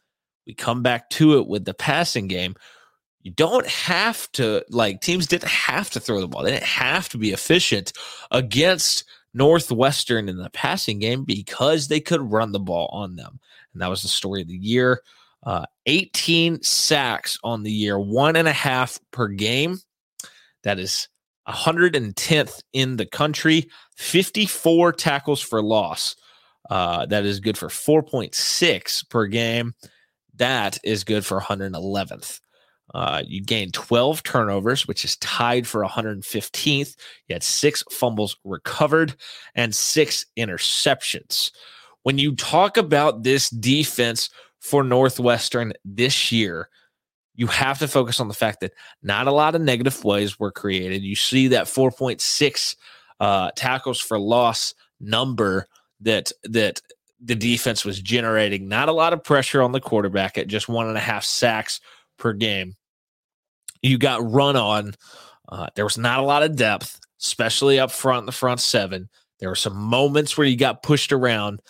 we 0.46 0.54
come 0.54 0.84
back 0.84 1.10
to 1.12 1.40
it 1.40 1.48
with 1.48 1.64
the 1.66 1.74
passing 1.74 2.28
game. 2.28 2.54
You 3.30 3.36
don't 3.36 3.68
have 3.68 4.32
to, 4.34 4.64
like, 4.70 5.02
teams 5.02 5.28
didn't 5.28 5.50
have 5.50 5.90
to 5.92 6.00
throw 6.00 6.20
the 6.20 6.28
ball. 6.28 6.44
They 6.44 6.52
didn't 6.52 6.64
have 6.64 7.10
to 7.10 7.18
be 7.18 7.32
efficient 7.32 7.94
against 8.32 9.04
Northwestern 9.34 10.28
in 10.28 10.38
the 10.38 10.50
passing 10.50 11.00
game 11.00 11.24
because 11.26 11.88
they 11.88 12.00
could 12.00 12.22
run 12.22 12.52
the 12.52 12.60
ball 12.60 12.90
on 12.92 13.16
them 13.16 13.40
and 13.74 13.82
that 13.82 13.90
was 13.90 14.02
the 14.02 14.08
story 14.08 14.42
of 14.42 14.48
the 14.48 14.58
year. 14.58 15.02
Uh, 15.44 15.66
18 15.86 16.62
sacks 16.62 17.40
on 17.44 17.64
the 17.64 17.72
year, 17.72 17.98
one 18.00 18.36
and 18.36 18.48
a 18.48 18.54
half 18.54 19.00
per 19.12 19.28
game. 19.28 19.78
That 20.64 20.80
is 20.80 21.08
110th 21.48 22.62
in 22.74 22.98
the 22.98 23.06
country. 23.06 23.70
54 23.96 24.92
tackles 24.94 25.40
for 25.40 25.62
loss. 25.62 26.16
Uh, 26.70 27.06
that 27.06 27.26
is 27.26 27.40
good 27.40 27.58
for 27.58 27.70
4.6 27.70 29.10
per 29.10 29.28
game. 29.28 29.74
That 30.36 30.78
is 30.84 31.04
good 31.04 31.26
for 31.26 31.40
111th. 31.40 32.42
Uh, 32.94 33.24
you 33.26 33.42
gained 33.42 33.74
12 33.74 34.24
turnovers, 34.24 34.88
which 34.88 35.06
is 35.06 35.16
tied 35.18 35.68
for 35.68 35.86
115th. 35.86 36.96
You 37.28 37.36
had 37.36 37.44
six 37.44 37.84
fumbles 37.92 38.38
recovered 38.44 39.16
and 39.56 39.76
six 39.76 40.26
interceptions 40.38 41.52
when 42.04 42.18
you 42.18 42.36
talk 42.36 42.78
about 42.78 43.24
this 43.24 43.50
defense 43.50 44.30
for 44.60 44.84
Northwestern 44.84 45.74
this 45.86 46.32
year, 46.32 46.70
you 47.36 47.48
have 47.48 47.80
to 47.80 47.88
focus 47.88 48.20
on 48.20 48.28
the 48.28 48.34
fact 48.34 48.60
that 48.62 48.74
not 49.02 49.28
a 49.28 49.32
lot 49.32 49.56
of 49.56 49.62
negative 49.62 50.00
plays 50.00 50.40
were 50.40 50.52
created. 50.52 51.04
You 51.04 51.16
see 51.16 51.50
that 51.50 51.66
4.6 51.66 52.76
uh, 53.20 53.52
tackles 53.56 54.00
for 54.00 54.20
loss 54.20 54.74
number 55.00 55.68
that 56.02 56.32
that 56.44 56.82
the 57.22 57.36
defense 57.36 57.84
was 57.84 58.02
generating. 58.02 58.68
Not 58.68 58.90
a 58.90 58.94
lot 58.94 59.14
of 59.14 59.24
pressure 59.24 59.62
on 59.62 59.74
the 59.74 59.82
quarterback 59.82 60.38
at 60.38 60.48
just 60.48 60.70
one 60.70 60.88
and 60.88 60.98
a 60.98 61.02
half 61.02 61.24
sacks 61.24 61.82
per 62.18 62.34
game. 62.34 62.76
You 63.82 63.98
got 63.98 64.32
run 64.32 64.56
on. 64.56 64.94
Uh, 65.48 65.68
there 65.76 65.86
was 65.86 65.98
not 65.98 66.20
a 66.20 66.24
lot 66.24 66.44
of 66.44 66.56
depth, 66.56 67.00
especially 67.22 67.80
up 67.80 67.92
front 67.92 68.22
in 68.22 68.26
the 68.26 68.32
front 68.32 68.60
seven. 68.60 69.10
There 69.40 69.50
were 69.50 69.56
some 69.56 69.76
moments 69.76 70.38
where 70.38 70.48
you 70.48 70.58
got 70.58 70.84
pushed 70.84 71.12
around, 71.12 71.62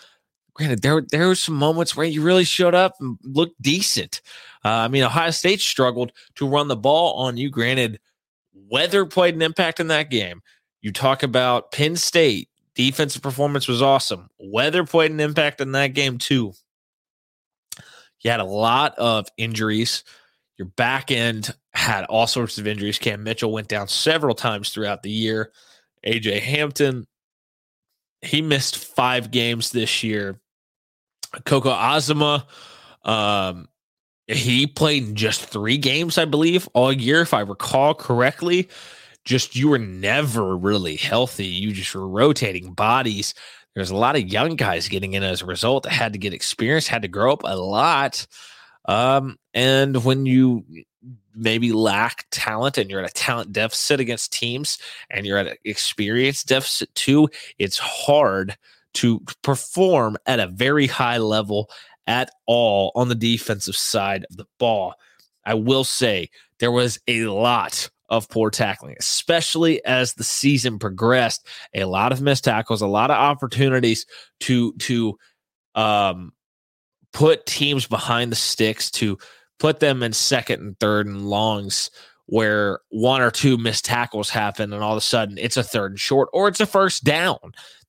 granted, 0.60 0.82
there 0.82 1.02
there 1.02 1.28
were 1.28 1.36
some 1.36 1.56
moments 1.56 1.96
where 1.96 2.06
you 2.06 2.22
really 2.22 2.44
showed 2.44 2.76
up 2.76 2.96
and 3.00 3.18
looked 3.24 3.62
decent. 3.62 4.22
Uh, 4.66 4.70
I 4.70 4.88
mean, 4.90 5.04
Ohio 5.04 5.32
State 5.32 5.62
struggled 5.62 6.12
to 6.36 6.48
run 6.48 6.68
the 6.68 6.76
ball 6.76 7.14
on 7.14 7.38
you. 7.38 7.50
Granted, 7.50 8.00
weather 8.54 9.06
played 9.06 9.36
an 9.36 9.42
impact 9.42 9.80
in 9.80 9.88
that 9.88 10.10
game. 10.10 10.42
You 10.82 10.92
talk 10.92 11.24
about 11.24 11.72
Penn 11.72 11.96
State 11.96 12.50
defensive 12.76 13.22
performance 13.22 13.68
was 13.68 13.82
awesome. 13.82 14.30
Weather 14.40 14.86
played 14.86 15.12
an 15.12 15.20
impact 15.20 15.60
in 15.60 15.74
that 15.74 15.94
game 15.94 16.18
too. 16.18 16.54
You 18.22 18.32
had 18.32 18.40
a 18.40 18.46
lot 18.46 18.98
of 18.98 19.28
injuries. 19.38 20.04
Your 20.60 20.68
back 20.68 21.10
end 21.10 21.56
had 21.74 22.04
all 22.04 22.28
sorts 22.28 22.58
of 22.58 22.68
injuries. 22.68 23.00
Cam 23.00 23.24
Mitchell 23.24 23.54
went 23.54 23.70
down 23.70 23.88
several 23.88 24.36
times 24.36 24.70
throughout 24.70 25.04
the 25.04 25.10
year. 25.10 25.54
AJ 26.06 26.42
Hampton, 26.42 27.08
he 28.22 28.42
missed 28.42 28.78
five 28.78 29.32
games 29.32 29.72
this 29.72 30.04
year. 30.04 30.42
Coco 31.46 31.72
Azema, 31.72 32.44
um, 33.04 33.70
he 34.28 34.68
played 34.68 35.16
just 35.16 35.46
three 35.46 35.78
games, 35.78 36.18
I 36.18 36.26
believe, 36.26 36.68
all 36.74 36.92
year, 36.92 37.22
if 37.22 37.34
I 37.34 37.40
recall 37.40 37.94
correctly. 37.94 38.68
Just 39.24 39.56
you 39.56 39.70
were 39.70 39.80
never 39.80 40.58
really 40.58 40.98
healthy. 40.98 41.48
You 41.48 41.72
just 41.72 41.96
were 41.96 42.08
rotating 42.08 42.74
bodies. 42.74 43.34
There's 43.76 43.92
a 43.92 43.96
lot 43.96 44.18
of 44.18 44.28
young 44.28 44.58
guys 44.58 44.90
getting 44.90 45.14
in 45.14 45.24
as 45.24 45.42
a 45.42 45.46
result 45.46 45.84
that 45.84 45.94
had 45.94 46.12
to 46.12 46.20
get 46.20 46.34
experience, 46.34 46.88
had 46.88 47.04
to 47.04 47.08
grow 47.08 47.32
up 47.32 47.44
a 47.46 47.56
lot. 47.56 48.28
Um, 48.90 49.38
and 49.54 50.04
when 50.04 50.26
you 50.26 50.66
maybe 51.36 51.72
lack 51.72 52.26
talent 52.32 52.80
and 52.80 52.90
you're 52.90 53.04
at 53.04 53.10
a 53.10 53.14
talent 53.14 53.54
deficit 53.54 54.00
against 54.00 54.34
teams 54.34 54.80
and 55.12 55.28
you're 55.28 55.38
at 55.38 55.46
an 55.46 55.58
experience 55.64 56.44
deficit 56.44 56.94
too, 56.96 57.30
it's 57.60 57.78
hard 57.78 58.58
to 58.96 59.22
perform 59.44 60.18
at 60.26 60.40
a 60.40 60.48
very 60.48 60.88
high 60.88 61.20
level 61.20 61.70
at 62.08 62.32
all 62.48 62.92
on 62.96 63.10
the 63.10 63.16
defensive 63.16 63.76
side 63.76 64.26
of 64.32 64.38
the 64.38 64.48
ball. 64.58 64.96
I 65.46 65.54
will 65.54 65.84
say 65.84 66.32
there 66.58 66.72
was 66.72 67.00
a 67.08 67.26
lot 67.26 67.92
of 68.10 68.28
poor 68.28 68.50
tackling, 68.50 68.96
especially 69.00 69.86
as 69.86 70.16
the 70.16 70.24
season 70.24 70.80
progressed. 70.80 71.46
A 71.76 71.86
lot 71.86 72.12
of 72.12 72.22
missed 72.22 72.46
tackles, 72.46 72.82
a 72.82 72.88
lot 72.88 73.12
of 73.12 73.18
opportunities 73.18 74.08
to 74.40 74.74
to 74.74 75.16
um, 75.76 76.34
put 77.14 77.46
teams 77.46 77.88
behind 77.88 78.32
the 78.32 78.36
sticks, 78.36 78.92
to 78.92 79.18
put 79.60 79.80
them 79.80 80.04
in 80.04 80.14
second 80.14 80.62
and 80.62 80.80
third 80.80 81.08
and 81.08 81.28
longs 81.30 81.92
where 82.26 82.80
one 82.90 83.22
or 83.22 83.32
two 83.32 83.58
missed 83.58 83.86
tackles 83.86 84.30
happen 84.30 84.72
and 84.72 84.84
all 84.84 84.92
of 84.92 84.98
a 84.98 85.02
sudden 85.02 85.38
it's 85.40 85.58
a 85.58 85.64
third 85.64 85.92
and 85.92 86.00
short 86.00 86.30
or 86.32 86.48
it's 86.48 86.60
a 86.60 86.66
first 86.66 87.04
down. 87.04 87.40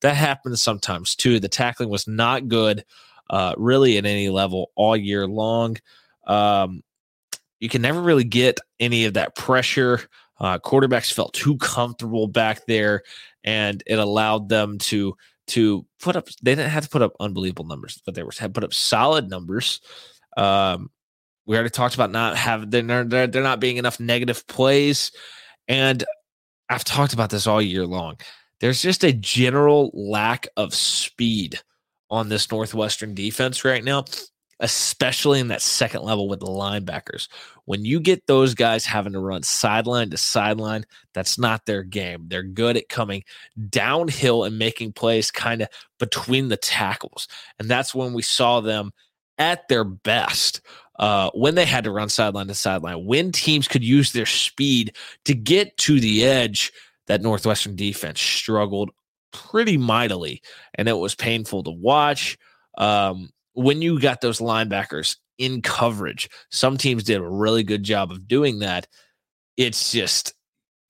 That 0.01 0.17
happens 0.17 0.63
sometimes 0.63 1.15
too. 1.15 1.41
The 1.41 1.49
tackling 1.49 1.91
was 1.91 2.09
not 2.09 2.49
good 2.49 2.85
uh, 3.29 3.55
really 3.59 3.99
at 3.99 4.07
any 4.07 4.31
level 4.31 4.71
all 4.77 4.97
year 4.97 5.27
long. 5.27 5.77
Um, 6.27 6.83
you 7.61 7.69
can 7.69 7.83
never 7.83 8.01
really 8.01 8.25
get 8.25 8.59
any 8.81 9.05
of 9.05 9.15
that 9.15 9.37
pressure. 9.37 10.01
Uh, 10.39 10.59
quarterbacks 10.59 11.13
felt 11.13 11.35
too 11.35 11.59
comfortable 11.59 12.27
back 12.27 12.65
there, 12.67 13.03
and 13.45 13.83
it 13.87 13.99
allowed 13.99 14.49
them 14.49 14.79
to 14.79 15.15
to 15.51 15.87
put 16.01 16.17
up. 16.17 16.29
They 16.43 16.55
didn't 16.55 16.71
have 16.71 16.85
to 16.85 16.91
put 16.91 17.03
up 17.03 17.13
unbelievable 17.21 17.67
numbers, 17.67 18.01
but 18.05 18.15
they 18.15 18.23
were 18.23 18.33
had 18.39 18.55
put 18.55 18.65
up 18.65 18.75
solid 18.75 19.29
numbers. 19.29 19.81
Um, 20.37 20.91
we 21.47 21.57
already 21.57 21.71
talked 21.71 21.95
about 21.95 22.11
not 22.11 22.37
having 22.37 22.71
they're, 22.71 23.05
they're 23.05 23.27
they're 23.27 23.43
not 23.43 23.61
being 23.61 23.77
enough 23.77 24.01
negative 24.01 24.47
plays, 24.47 25.13
and 25.69 26.05
I've 26.69 26.85
talked 26.85 27.13
about 27.13 27.31
this 27.31 27.47
all 27.47 27.61
year 27.61 27.87
long. 27.87 28.19
There's 28.61 28.83
just 28.83 29.05
a 29.05 29.13
general 29.13 29.91
lack 29.95 30.47
of 30.57 30.75
speed 30.75 31.59
on 32.11 32.29
this 32.29 32.51
Northwestern 32.51 33.15
defense 33.15 33.65
right 33.65 33.83
now, 33.83 34.05
especially 34.61 35.41
in 35.41 35.49
that 35.49 35.63
second 35.63 36.03
level 36.03 36.29
with 36.29 36.41
the 36.41 36.47
linebackers. 36.47 37.29
When 37.71 37.85
you 37.85 38.01
get 38.01 38.27
those 38.27 38.55
guys 38.55 38.85
having 38.85 39.13
to 39.13 39.21
run 39.21 39.45
sideline 39.45 40.11
to 40.11 40.17
sideline, 40.17 40.85
that's 41.15 41.39
not 41.39 41.67
their 41.67 41.85
game. 41.85 42.25
They're 42.27 42.43
good 42.43 42.77
at 42.77 42.89
coming 42.89 43.23
downhill 43.69 44.43
and 44.43 44.59
making 44.59 44.95
plays 44.95 45.31
kind 45.31 45.63
of 45.63 45.69
between 46.01 46.49
the 46.49 46.57
tackles. 46.57 47.29
And 47.61 47.71
that's 47.71 47.95
when 47.95 48.13
we 48.13 48.23
saw 48.23 48.59
them 48.59 48.91
at 49.39 49.69
their 49.69 49.85
best. 49.85 50.63
Uh, 50.99 51.31
when 51.33 51.55
they 51.55 51.65
had 51.65 51.85
to 51.85 51.93
run 51.93 52.09
sideline 52.09 52.49
to 52.49 52.55
sideline, 52.55 53.07
when 53.07 53.31
teams 53.31 53.69
could 53.69 53.85
use 53.85 54.11
their 54.11 54.27
speed 54.27 54.97
to 55.27 55.33
get 55.33 55.77
to 55.77 56.01
the 56.01 56.25
edge, 56.25 56.73
that 57.07 57.23
Northwestern 57.23 57.77
defense 57.77 58.21
struggled 58.21 58.91
pretty 59.33 59.77
mightily, 59.77 60.43
and 60.75 60.89
it 60.89 60.99
was 60.99 61.15
painful 61.15 61.63
to 61.63 61.71
watch. 61.71 62.37
Um, 62.79 63.31
when 63.53 63.81
you 63.81 64.01
got 64.01 64.23
those 64.23 64.41
linebackers 64.41 65.19
in 65.41 65.63
coverage, 65.63 66.29
some 66.51 66.77
teams 66.77 67.03
did 67.03 67.19
a 67.19 67.29
really 67.29 67.65
good 67.65 67.83
job 67.83 68.13
of 68.13 68.29
doing 68.29 68.61
that. 68.61 68.87
It's 69.57 69.91
just 69.91 70.35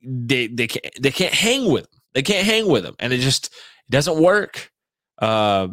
they 0.02 0.48
they 0.48 0.66
can't 0.66 0.94
they 1.00 1.10
can't 1.10 1.32
hang 1.32 1.70
with 1.72 1.84
them. 1.84 2.00
They 2.12 2.22
can't 2.22 2.46
hang 2.46 2.68
with 2.68 2.82
them, 2.82 2.96
and 2.98 3.12
it 3.12 3.18
just 3.18 3.46
it 3.46 3.90
doesn't 3.90 4.20
work. 4.20 4.70
Uh, 5.18 5.68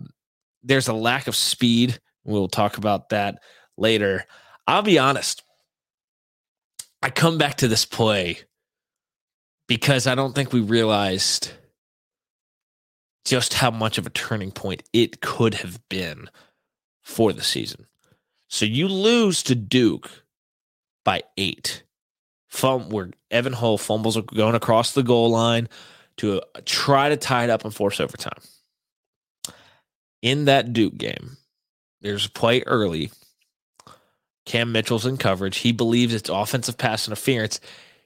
there's 0.63 0.87
a 0.87 0.93
lack 0.93 1.27
of 1.27 1.35
speed. 1.35 1.99
We'll 2.23 2.47
talk 2.47 2.77
about 2.77 3.09
that 3.09 3.39
later. 3.77 4.25
I'll 4.67 4.83
be 4.83 4.99
honest. 4.99 5.43
I 7.01 7.09
come 7.09 7.37
back 7.37 7.55
to 7.57 7.67
this 7.67 7.85
play 7.85 8.39
because 9.67 10.07
I 10.07 10.15
don't 10.15 10.33
think 10.33 10.51
we 10.51 10.61
realized 10.61 11.51
just 13.25 13.53
how 13.55 13.71
much 13.71 13.97
of 13.97 14.05
a 14.05 14.11
turning 14.11 14.51
point 14.51 14.83
it 14.93 15.21
could 15.21 15.53
have 15.55 15.79
been 15.89 16.29
for 17.03 17.33
the 17.33 17.43
season. 17.43 17.85
So 18.47 18.65
you 18.65 18.87
lose 18.87 19.43
to 19.43 19.55
Duke 19.55 20.09
by 21.03 21.23
eight. 21.37 21.83
Fum- 22.49 22.89
where 22.89 23.11
Evan 23.29 23.53
Hull 23.53 23.77
fumbles 23.77 24.17
going 24.17 24.55
across 24.55 24.93
the 24.93 25.03
goal 25.03 25.29
line 25.29 25.67
to 26.17 26.39
uh, 26.39 26.61
try 26.65 27.09
to 27.09 27.17
tie 27.17 27.43
it 27.43 27.49
up 27.49 27.65
and 27.65 27.75
force 27.75 27.99
overtime. 27.99 28.39
In 30.21 30.45
that 30.45 30.73
Duke 30.73 30.97
game, 30.97 31.37
there's 32.01 32.25
a 32.25 32.31
play 32.31 32.63
early 32.65 33.11
Cam 34.47 34.71
Mitchell's 34.71 35.05
in 35.05 35.17
coverage. 35.17 35.57
He 35.57 35.73
believes 35.73 36.13
it's 36.13 36.29
offensive 36.29 36.77
pass 36.77 37.05
interference. 37.05 37.59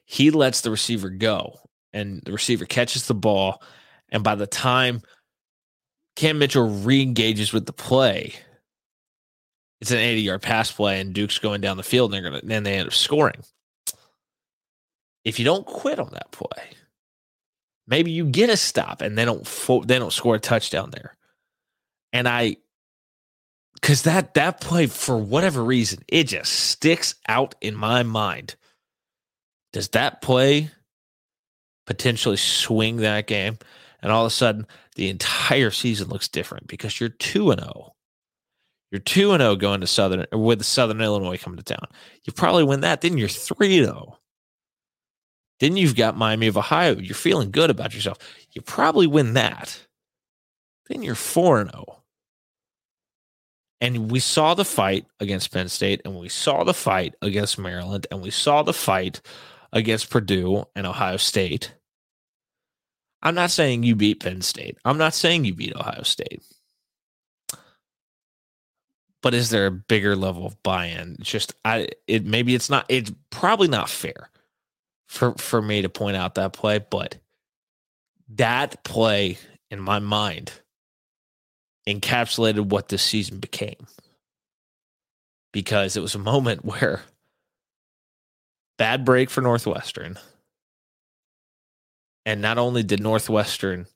He 0.04 0.32
lets 0.32 0.60
the 0.60 0.72
receiver 0.72 1.08
go, 1.08 1.60
and 1.92 2.20
the 2.24 2.32
receiver 2.32 2.66
catches 2.66 3.06
the 3.06 3.14
ball. 3.14 3.62
And 4.10 4.24
by 4.24 4.34
the 4.34 4.48
time 4.48 5.02
Cam 6.16 6.38
Mitchell 6.38 6.68
re-engages 6.68 7.52
with 7.52 7.66
the 7.66 7.72
play, 7.72 8.34
it's 9.82 9.90
an 9.90 9.98
80 9.98 10.20
yard 10.22 10.42
pass 10.42 10.70
play, 10.70 11.00
and 11.00 11.12
Duke's 11.12 11.40
going 11.40 11.60
down 11.60 11.76
the 11.76 11.82
field, 11.82 12.14
and 12.14 12.24
they're 12.24 12.30
gonna 12.30 12.40
then 12.44 12.62
they 12.62 12.74
end 12.74 12.86
up 12.86 12.94
scoring. 12.94 13.42
If 15.24 15.40
you 15.40 15.44
don't 15.44 15.66
quit 15.66 15.98
on 15.98 16.10
that 16.12 16.30
play, 16.30 16.70
maybe 17.88 18.12
you 18.12 18.24
get 18.24 18.48
a 18.48 18.56
stop, 18.56 19.02
and 19.02 19.18
they 19.18 19.24
don't 19.24 19.44
fo- 19.44 19.82
they 19.82 19.98
don't 19.98 20.12
score 20.12 20.36
a 20.36 20.40
touchdown 20.40 20.90
there. 20.92 21.16
And 22.12 22.28
I 22.28 22.58
because 23.74 24.02
that 24.02 24.34
that 24.34 24.60
play 24.60 24.86
for 24.86 25.18
whatever 25.18 25.64
reason 25.64 26.04
it 26.06 26.28
just 26.28 26.52
sticks 26.52 27.16
out 27.26 27.56
in 27.60 27.74
my 27.74 28.04
mind 28.04 28.54
does 29.72 29.88
that 29.88 30.22
play 30.22 30.70
potentially 31.86 32.36
swing 32.36 32.98
that 32.98 33.26
game 33.26 33.58
and 34.00 34.12
all 34.12 34.24
of 34.24 34.28
a 34.28 34.34
sudden 34.34 34.66
the 34.94 35.08
entire 35.08 35.70
season 35.72 36.08
looks 36.08 36.28
different 36.28 36.68
because 36.68 37.00
you're 37.00 37.08
2 37.08 37.50
and 37.50 37.60
0 37.60 37.94
you're 38.92 39.00
2 39.00 39.32
and 39.32 39.40
0 39.40 39.56
going 39.56 39.80
to 39.80 39.86
southern 39.86 40.24
with 40.32 40.62
southern 40.62 41.00
illinois 41.00 41.36
coming 41.36 41.56
to 41.56 41.64
town 41.64 41.88
you 42.24 42.32
probably 42.32 42.62
win 42.62 42.80
that 42.82 43.00
then 43.00 43.18
you're 43.18 43.28
3 43.28 43.84
0 43.84 44.18
then 45.58 45.76
you've 45.76 45.96
got 45.96 46.16
miami 46.16 46.46
of 46.46 46.56
ohio 46.56 46.96
you're 46.96 47.14
feeling 47.14 47.50
good 47.50 47.70
about 47.70 47.94
yourself 47.94 48.18
you 48.52 48.62
probably 48.62 49.08
win 49.08 49.32
that 49.34 49.84
then 50.88 51.02
you're 51.02 51.16
4 51.16 51.64
0 51.64 52.02
and 53.82 54.12
we 54.12 54.20
saw 54.20 54.54
the 54.54 54.64
fight 54.64 55.06
against 55.18 55.52
Penn 55.52 55.68
State, 55.68 56.02
and 56.04 56.16
we 56.16 56.28
saw 56.28 56.62
the 56.62 56.72
fight 56.72 57.16
against 57.20 57.58
Maryland, 57.58 58.06
and 58.12 58.22
we 58.22 58.30
saw 58.30 58.62
the 58.62 58.72
fight 58.72 59.20
against 59.72 60.08
Purdue 60.08 60.64
and 60.76 60.86
Ohio 60.86 61.16
State. 61.16 61.74
I'm 63.22 63.34
not 63.34 63.50
saying 63.50 63.82
you 63.82 63.96
beat 63.96 64.20
Penn 64.20 64.40
State. 64.40 64.78
I'm 64.84 64.98
not 64.98 65.14
saying 65.14 65.44
you 65.44 65.54
beat 65.54 65.74
Ohio 65.74 66.04
State. 66.04 66.44
But 69.22 69.34
is 69.34 69.50
there 69.50 69.66
a 69.66 69.70
bigger 69.70 70.16
level 70.16 70.46
of 70.46 70.60
buy-in? 70.62 71.16
just 71.20 71.54
I 71.64 71.88
it 72.06 72.24
maybe 72.24 72.54
it's 72.54 72.68
not 72.68 72.86
it's 72.88 73.12
probably 73.30 73.68
not 73.68 73.88
fair 73.88 74.30
for 75.06 75.34
for 75.34 75.62
me 75.62 75.82
to 75.82 75.88
point 75.88 76.16
out 76.16 76.34
that 76.34 76.52
play, 76.52 76.78
but 76.78 77.16
that 78.28 78.82
play 78.84 79.38
in 79.70 79.80
my 79.80 79.98
mind 79.98 80.52
encapsulated 81.86 82.68
what 82.68 82.88
this 82.88 83.02
season 83.02 83.38
became. 83.38 83.86
Because 85.52 85.96
it 85.96 86.00
was 86.00 86.14
a 86.14 86.20
moment 86.20 86.64
where 86.64 87.02
bad 88.78 89.04
break 89.04 89.30
for 89.30 89.40
Northwestern. 89.40 90.18
And 92.24 92.40
not 92.40 92.58
only 92.58 92.82
did 92.82 93.02
Northwestern 93.02 93.86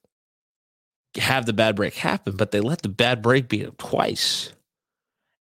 have 1.17 1.47
the 1.47 1.53
bad 1.53 1.77
break 1.77 1.95
happen, 1.95 2.37
but 2.37 2.51
they 2.51 2.61
let 2.61 2.83
the 2.83 2.89
bad 2.89 3.23
break 3.23 3.49
beat 3.49 3.63
them 3.65 3.75
twice. 3.79 4.53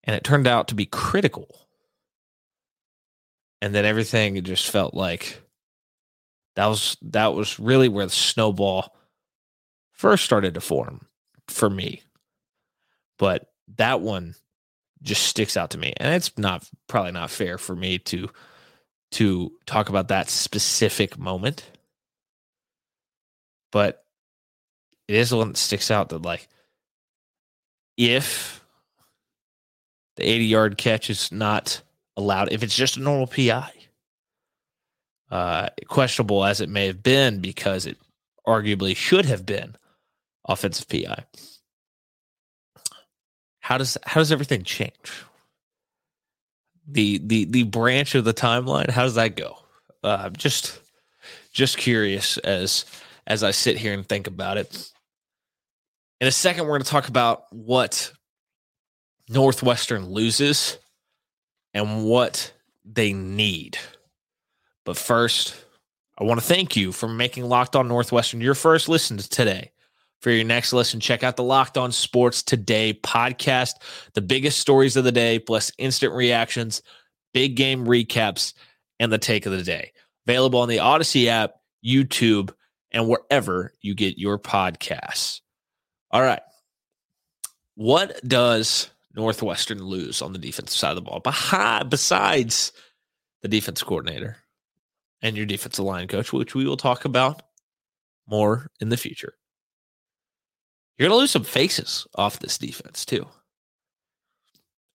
And 0.05 0.15
it 0.15 0.23
turned 0.23 0.47
out 0.47 0.67
to 0.69 0.75
be 0.75 0.85
critical. 0.85 1.47
And 3.61 3.73
then 3.73 3.85
everything 3.85 4.41
just 4.43 4.69
felt 4.69 4.93
like 4.93 5.41
that 6.55 6.67
was 6.67 6.97
that 7.01 7.33
was 7.33 7.59
really 7.59 7.89
where 7.89 8.05
the 8.05 8.11
snowball 8.11 8.95
first 9.93 10.25
started 10.25 10.53
to 10.53 10.61
form 10.61 11.07
for 11.47 11.69
me 11.69 12.01
but 13.17 13.49
that 13.77 14.01
one 14.01 14.35
just 15.01 15.23
sticks 15.23 15.55
out 15.55 15.69
to 15.69 15.77
me 15.77 15.93
and 15.97 16.13
it's 16.13 16.35
not 16.37 16.67
probably 16.87 17.11
not 17.11 17.29
fair 17.29 17.57
for 17.57 17.75
me 17.75 17.97
to 17.99 18.29
to 19.11 19.51
talk 19.65 19.89
about 19.89 20.07
that 20.07 20.29
specific 20.29 21.17
moment 21.17 21.65
but 23.71 24.03
it 25.07 25.15
is 25.15 25.29
the 25.29 25.37
one 25.37 25.49
that 25.49 25.57
sticks 25.57 25.91
out 25.91 26.09
that 26.09 26.23
like 26.23 26.47
if 27.97 28.64
the 30.15 30.23
80 30.23 30.45
yard 30.45 30.78
catch 30.78 31.10
is 31.10 31.32
not 31.32 31.82
allowed 32.17 32.51
if 32.51 32.63
it's 32.63 32.75
just 32.75 32.97
a 32.97 33.01
normal 33.01 33.28
pi 33.28 33.71
uh 35.32 35.69
questionable 35.88 36.45
as 36.45 36.62
it 36.62 36.69
may 36.69 36.88
have 36.88 37.04
been 37.04 37.41
because 37.41 37.86
it 37.86 37.97
arguably 38.47 38.95
should 38.95 39.25
have 39.25 39.45
been 39.45 39.75
offensive 40.47 40.88
pi 40.88 41.25
how 43.65 43.80
does 43.80 43.97
how 44.04 44.21
does 44.21 44.32
everything 44.32 44.62
change? 44.62 45.23
The 46.88 47.17
the 47.17 47.45
the 47.45 47.63
branch 47.63 48.13
of 48.13 48.23
the 48.23 48.34
timeline, 48.34 48.91
how 48.91 49.01
does 49.01 49.15
that 49.15 49.36
go? 49.36 49.58
Uh, 50.04 50.30
just 50.30 50.80
just 51.51 51.75
curious 51.75 52.38
as 52.38 52.86
as 53.25 53.41
I 53.41 53.49
sit 53.49 53.80
here 53.80 53.91
and 53.91 54.08
think 54.08 54.28
about 54.28 54.58
it. 54.58 54.91
In 56.21 56.28
a 56.28 56.32
second, 56.32 56.65
we're 56.65 56.73
going 56.73 56.84
to 56.84 56.89
talk 56.91 57.08
about 57.08 57.51
what 57.51 58.13
Northwestern 59.29 60.09
loses 60.09 60.77
and 61.73 62.05
what 62.05 62.53
they 62.83 63.13
need. 63.13 63.77
But 64.85 64.97
first, 64.97 65.55
I 66.17 66.23
want 66.23 66.39
to 66.39 66.45
thank 66.45 66.75
you 66.75 66.91
for 66.91 67.07
making 67.07 67.45
Locked 67.45 67.75
On 67.75 67.88
Northwestern 67.88 68.39
your 68.39 68.55
first 68.55 68.88
listen 68.88 69.17
to 69.17 69.27
today. 69.27 69.71
For 70.21 70.31
your 70.31 70.45
next 70.45 70.73
listen, 70.73 70.99
check 70.99 71.23
out 71.23 71.35
the 71.35 71.43
Locked 71.43 71.77
On 71.77 71.91
Sports 71.91 72.41
Today 72.41 72.97
podcast, 73.03 73.73
the 74.13 74.21
biggest 74.21 74.59
stories 74.59 74.95
of 74.95 75.03
the 75.03 75.11
day, 75.11 75.39
plus 75.39 75.71
instant 75.77 76.13
reactions, 76.13 76.81
big 77.33 77.55
game 77.55 77.85
recaps, 77.85 78.53
and 78.99 79.11
the 79.11 79.17
take 79.17 79.45
of 79.45 79.51
the 79.51 79.61
day. 79.61 79.91
Available 80.25 80.61
on 80.61 80.69
the 80.69 80.79
Odyssey 80.79 81.29
app, 81.29 81.55
YouTube, 81.85 82.51
and 82.91 83.09
wherever 83.09 83.73
you 83.81 83.93
get 83.93 84.17
your 84.17 84.39
podcasts. 84.39 85.41
All 86.11 86.21
right. 86.21 86.41
What 87.75 88.25
does 88.25 88.89
Northwestern 89.15 89.84
lose 89.84 90.21
on 90.21 90.34
the 90.34 90.39
defensive 90.39 90.78
side 90.78 90.89
of 90.89 90.95
the 90.95 91.01
ball? 91.01 91.21
Besides 91.89 92.71
the 93.41 93.47
defense 93.47 93.84
coordinator 93.84 94.38
and 95.21 95.38
your 95.38 95.45
defensive 95.45 95.86
line 95.86 96.08
coach, 96.08 96.34
which 96.34 96.56
we 96.56 96.65
will 96.65 96.78
talk 96.78 97.06
about 97.06 97.41
more 98.28 98.71
in 98.80 98.89
the 98.89 98.97
future. 98.97 99.34
You're 100.97 101.10
going 101.10 101.17
to 101.17 101.21
lose 101.21 101.32
some 101.32 101.43
faces 101.43 102.08
off 102.15 102.39
this 102.39 102.58
defense, 102.58 103.06
too. 103.06 103.28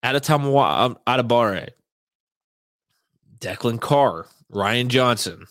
Adetomiwa 0.05 0.97
Adebawore, 1.07 1.71
Declan 3.39 3.81
Carr, 3.81 4.27
Ryan 4.49 4.89
Johnson, 4.89 5.47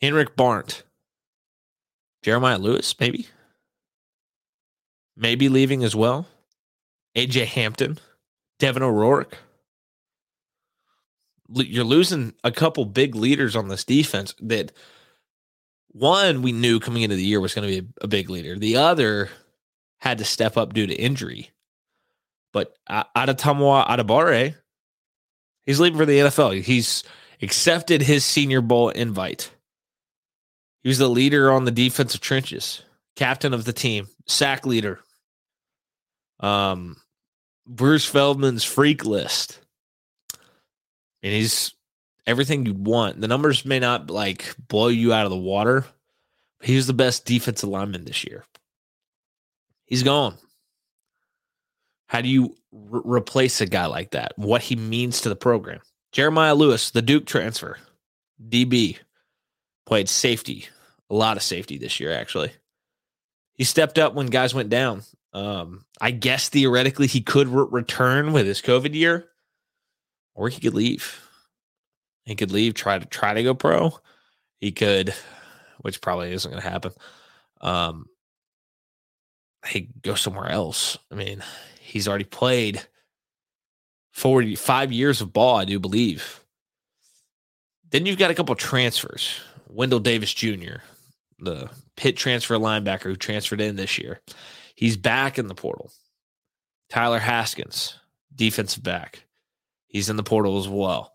Henrik 0.00 0.36
Barnt, 0.36 0.84
Jeremiah 2.22 2.58
Lewis, 2.58 2.94
maybe. 2.98 3.26
Maybe 5.16 5.48
leaving 5.48 5.84
as 5.84 5.94
well. 5.94 6.26
AJ 7.18 7.46
Hampton, 7.46 7.98
Devin 8.60 8.82
O'Rourke. 8.82 9.36
You're 11.50 11.84
losing 11.84 12.34
a 12.44 12.52
couple 12.52 12.84
big 12.84 13.14
leaders 13.14 13.56
on 13.56 13.68
this 13.68 13.84
defense 13.84 14.34
that 14.40 14.70
one 15.88 16.42
we 16.42 16.52
knew 16.52 16.78
coming 16.78 17.02
into 17.02 17.16
the 17.16 17.24
year 17.24 17.40
was 17.40 17.54
going 17.54 17.68
to 17.68 17.82
be 17.82 17.88
a, 18.00 18.06
big 18.06 18.30
leader. 18.30 18.56
The 18.56 18.76
other 18.76 19.30
had 19.98 20.18
to 20.18 20.24
step 20.24 20.56
up 20.56 20.74
due 20.74 20.86
to 20.86 20.94
injury. 20.94 21.50
But 22.52 22.76
Adetomiwa 22.88 23.88
Adebawore, 23.88 24.54
he's 25.66 25.80
leaving 25.80 25.98
for 25.98 26.06
the 26.06 26.18
NFL. 26.18 26.62
He's 26.62 27.02
accepted 27.42 28.02
his 28.02 28.24
Senior 28.24 28.60
Bowl 28.60 28.90
invite. 28.90 29.50
He 30.82 30.88
was 30.88 30.98
the 30.98 31.08
leader 31.08 31.50
on 31.50 31.64
the 31.64 31.70
defensive 31.70 32.20
trenches, 32.20 32.82
captain 33.16 33.52
of 33.52 33.64
the 33.64 33.72
team, 33.72 34.08
sack 34.26 34.64
leader. 34.64 35.00
Um, 36.40 36.96
Bruce 37.68 38.06
Feldman's 38.06 38.64
freak 38.64 39.04
list. 39.04 39.60
And 41.22 41.32
he's 41.32 41.74
everything 42.26 42.64
you'd 42.64 42.86
want. 42.86 43.20
The 43.20 43.28
numbers 43.28 43.64
may 43.64 43.78
not 43.78 44.10
like 44.10 44.54
blow 44.68 44.88
you 44.88 45.12
out 45.12 45.26
of 45.26 45.30
the 45.30 45.36
water. 45.36 45.84
He 46.62 46.74
was 46.74 46.86
the 46.86 46.94
best 46.94 47.24
defensive 47.24 47.68
lineman 47.68 48.04
this 48.04 48.24
year. 48.24 48.44
He's 49.86 50.02
gone. 50.02 50.36
How 52.08 52.20
do 52.20 52.28
you 52.28 52.56
re- 52.72 53.18
replace 53.18 53.60
a 53.60 53.66
guy 53.66 53.86
like 53.86 54.10
that? 54.10 54.32
What 54.36 54.62
he 54.62 54.74
means 54.74 55.20
to 55.20 55.28
the 55.28 55.36
program? 55.36 55.80
Jeremiah 56.12 56.54
Lewis, 56.54 56.90
the 56.90 57.02
Duke 57.02 57.26
transfer, 57.26 57.78
DB, 58.42 58.98
played 59.86 60.08
safety, 60.08 60.68
a 61.10 61.14
lot 61.14 61.36
of 61.36 61.42
safety 61.42 61.76
this 61.76 62.00
year, 62.00 62.12
actually. 62.12 62.52
He 63.54 63.64
stepped 63.64 63.98
up 63.98 64.14
when 64.14 64.26
guys 64.26 64.54
went 64.54 64.70
down. 64.70 65.02
Um, 65.38 65.84
I 66.00 66.10
guess 66.10 66.48
theoretically 66.48 67.06
he 67.06 67.20
could 67.20 67.46
re- 67.46 67.68
return 67.70 68.32
with 68.32 68.44
his 68.44 68.60
COVID 68.60 68.92
year, 68.92 69.28
or 70.34 70.48
he 70.48 70.60
could 70.60 70.74
leave. 70.74 71.24
He 72.24 72.34
could 72.34 72.50
leave, 72.50 72.74
try 72.74 72.98
to 72.98 73.06
try 73.06 73.34
to 73.34 73.42
go 73.44 73.54
pro. 73.54 73.96
He 74.60 74.72
could, 74.72 75.14
which 75.80 76.00
probably 76.00 76.32
isn't 76.32 76.50
going 76.50 76.60
to 76.60 76.68
happen. 76.68 76.92
Um, 77.60 78.06
he 79.68 79.90
go 80.02 80.16
somewhere 80.16 80.50
else. 80.50 80.98
I 81.08 81.14
mean, 81.14 81.44
he's 81.80 82.08
already 82.08 82.24
played 82.24 82.84
45 84.14 84.90
years 84.90 85.20
of 85.20 85.32
ball, 85.32 85.56
I 85.56 85.64
do 85.64 85.78
believe. 85.78 86.42
Then 87.90 88.06
you've 88.06 88.18
got 88.18 88.32
a 88.32 88.34
couple 88.34 88.56
transfers. 88.56 89.38
Wendell 89.68 90.00
Davis 90.00 90.34
Jr., 90.34 90.78
the 91.38 91.70
Pitt 91.94 92.16
transfer 92.16 92.56
linebacker 92.56 93.04
who 93.04 93.14
transferred 93.14 93.60
in 93.60 93.76
this 93.76 93.98
year. 93.98 94.20
He's 94.78 94.96
back 94.96 95.40
in 95.40 95.48
the 95.48 95.56
portal. 95.56 95.90
Tyler 96.88 97.18
Haskins, 97.18 97.98
defensive 98.32 98.84
back. 98.84 99.24
He's 99.88 100.08
in 100.08 100.14
the 100.14 100.22
portal 100.22 100.56
as 100.56 100.68
well. 100.68 101.14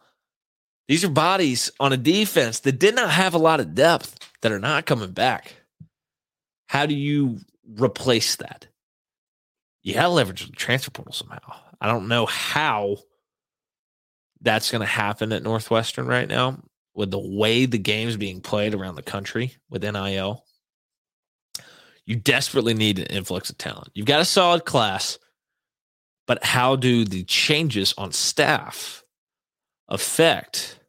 These 0.90 1.06
are 1.06 1.10
bodies 1.10 1.72
on 1.80 1.94
a 1.94 1.98
defense 1.98 2.60
that 2.60 2.78
did 2.78 2.94
not 2.94 3.10
have 3.10 3.34
a 3.34 3.38
lot 3.38 3.62
of 3.62 3.74
depth 3.74 4.20
that 4.42 4.52
are 4.52 4.60
not 4.60 4.86
coming 4.86 5.12
back. 5.12 5.56
How 6.68 6.86
do 6.86 6.94
you 6.94 7.40
replace 7.80 8.36
that? 8.36 8.68
You 9.82 9.94
got 9.94 10.02
to 10.02 10.10
leverage 10.10 10.46
the 10.46 10.52
transfer 10.52 10.92
portal 10.92 11.14
somehow. 11.14 11.56
I 11.80 11.88
don't 11.88 12.10
know 12.10 12.26
how 12.26 12.98
that's 14.42 14.72
going 14.72 14.82
to 14.82 14.86
happen 14.86 15.32
at 15.32 15.42
Northwestern 15.42 16.06
right 16.06 16.28
now 16.28 16.60
with 16.94 17.12
the 17.12 17.18
way 17.18 17.66
the 17.66 17.78
game's 17.78 18.18
being 18.18 18.42
played 18.42 18.74
around 18.74 18.96
the 18.96 19.04
country 19.04 19.56
with 19.70 19.84
NIL. 19.84 20.44
You 22.06 22.16
desperately 22.16 22.74
need 22.74 23.00
an 23.00 23.06
influx 23.06 23.50
of 23.50 23.58
talent. 23.58 23.90
You've 23.94 24.06
got 24.06 24.22
a 24.22 24.26
solid 24.26 24.66
class, 24.66 25.18
but 26.28 26.44
how 26.44 26.76
do 26.76 27.06
the 27.06 27.24
changes 27.24 27.94
on 27.98 28.12
staff 28.12 29.04
affect 29.88 30.80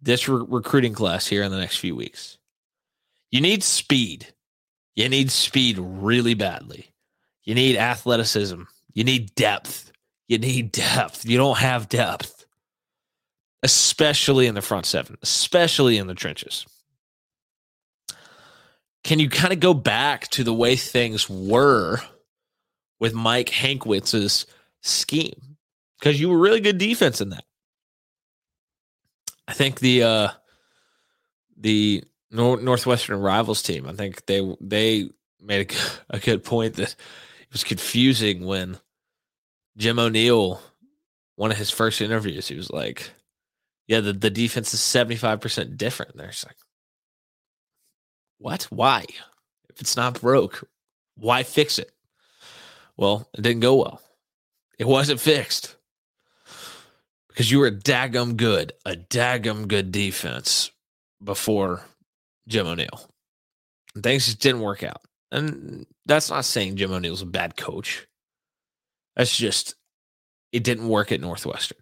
this 0.00 0.28
re- 0.28 0.44
recruiting 0.48 0.94
class 0.94 1.26
here 1.26 1.42
in 1.42 1.50
the 1.50 1.58
next 1.58 1.78
few 1.78 1.94
weeks? 1.94 2.38
You 3.30 3.40
need 3.40 3.62
speed. 3.62 4.32
You 4.96 5.08
need 5.08 5.30
speed 5.30 5.78
really 5.78 6.34
badly. 6.34 6.92
You 7.44 7.54
need 7.54 7.76
athleticism. 7.76 8.62
You 8.94 9.04
need 9.04 9.34
depth. 9.34 9.92
You 10.26 10.38
need 10.38 10.72
depth. 10.72 11.24
You 11.24 11.38
don't 11.38 11.58
have 11.58 11.88
depth, 11.88 12.46
especially 13.62 14.46
in 14.46 14.54
the 14.54 14.62
front 14.62 14.86
seven, 14.86 15.16
especially 15.22 15.98
in 15.98 16.06
the 16.06 16.14
trenches. 16.14 16.66
Can 19.04 19.18
you 19.18 19.28
kind 19.28 19.52
of 19.52 19.60
go 19.60 19.74
back 19.74 20.28
to 20.28 20.44
the 20.44 20.54
way 20.54 20.76
things 20.76 21.28
were 21.30 21.98
with 23.00 23.14
Mike 23.14 23.48
Hankwitz's 23.48 24.46
scheme? 24.82 25.56
Because 25.98 26.20
you 26.20 26.28
were 26.28 26.38
really 26.38 26.60
good 26.60 26.78
defense 26.78 27.20
in 27.20 27.30
that. 27.30 27.44
I 29.46 29.54
think 29.54 29.80
the 29.80 30.02
uh 30.02 30.28
the 31.56 32.04
Northwestern 32.30 33.20
rivals 33.20 33.62
team. 33.62 33.86
I 33.86 33.94
think 33.94 34.26
they 34.26 34.56
they 34.60 35.08
made 35.40 35.72
a, 35.72 35.76
a 36.16 36.18
good 36.18 36.44
point 36.44 36.74
that 36.74 36.90
it 36.90 37.52
was 37.52 37.64
confusing 37.64 38.44
when 38.44 38.78
Jim 39.76 39.98
O'Neil, 39.98 40.60
one 41.36 41.50
of 41.50 41.56
his 41.56 41.70
first 41.70 42.00
interviews, 42.00 42.48
he 42.48 42.56
was 42.56 42.70
like, 42.70 43.12
"Yeah, 43.86 44.00
the, 44.00 44.12
the 44.12 44.30
defense 44.30 44.74
is 44.74 44.80
seventy 44.80 45.16
five 45.16 45.40
percent 45.40 45.78
different." 45.78 46.12
And 46.12 46.20
there's 46.20 46.44
like, 46.46 46.56
what? 48.38 48.64
Why? 48.64 49.04
If 49.68 49.80
it's 49.80 49.96
not 49.96 50.20
broke, 50.20 50.66
why 51.16 51.42
fix 51.42 51.78
it? 51.78 51.92
Well, 52.96 53.28
it 53.34 53.42
didn't 53.42 53.60
go 53.60 53.76
well. 53.76 54.00
It 54.78 54.86
wasn't 54.86 55.20
fixed 55.20 55.76
because 57.28 57.50
you 57.50 57.58
were 57.58 57.70
daggum 57.70 58.36
good, 58.36 58.72
a 58.84 58.92
daggum 58.92 59.68
good 59.68 59.92
defense 59.92 60.70
before 61.22 61.82
Jim 62.48 62.66
O'Neil. 62.66 63.08
And 63.94 64.02
things 64.02 64.26
just 64.26 64.40
didn't 64.40 64.60
work 64.60 64.82
out. 64.82 65.02
And 65.30 65.86
that's 66.06 66.30
not 66.30 66.44
saying 66.44 66.76
Jim 66.76 66.92
O'Neil's 66.92 67.22
a 67.22 67.26
bad 67.26 67.56
coach. 67.56 68.06
That's 69.16 69.36
just, 69.36 69.74
it 70.52 70.64
didn't 70.64 70.88
work 70.88 71.12
at 71.12 71.20
Northwestern. 71.20 71.78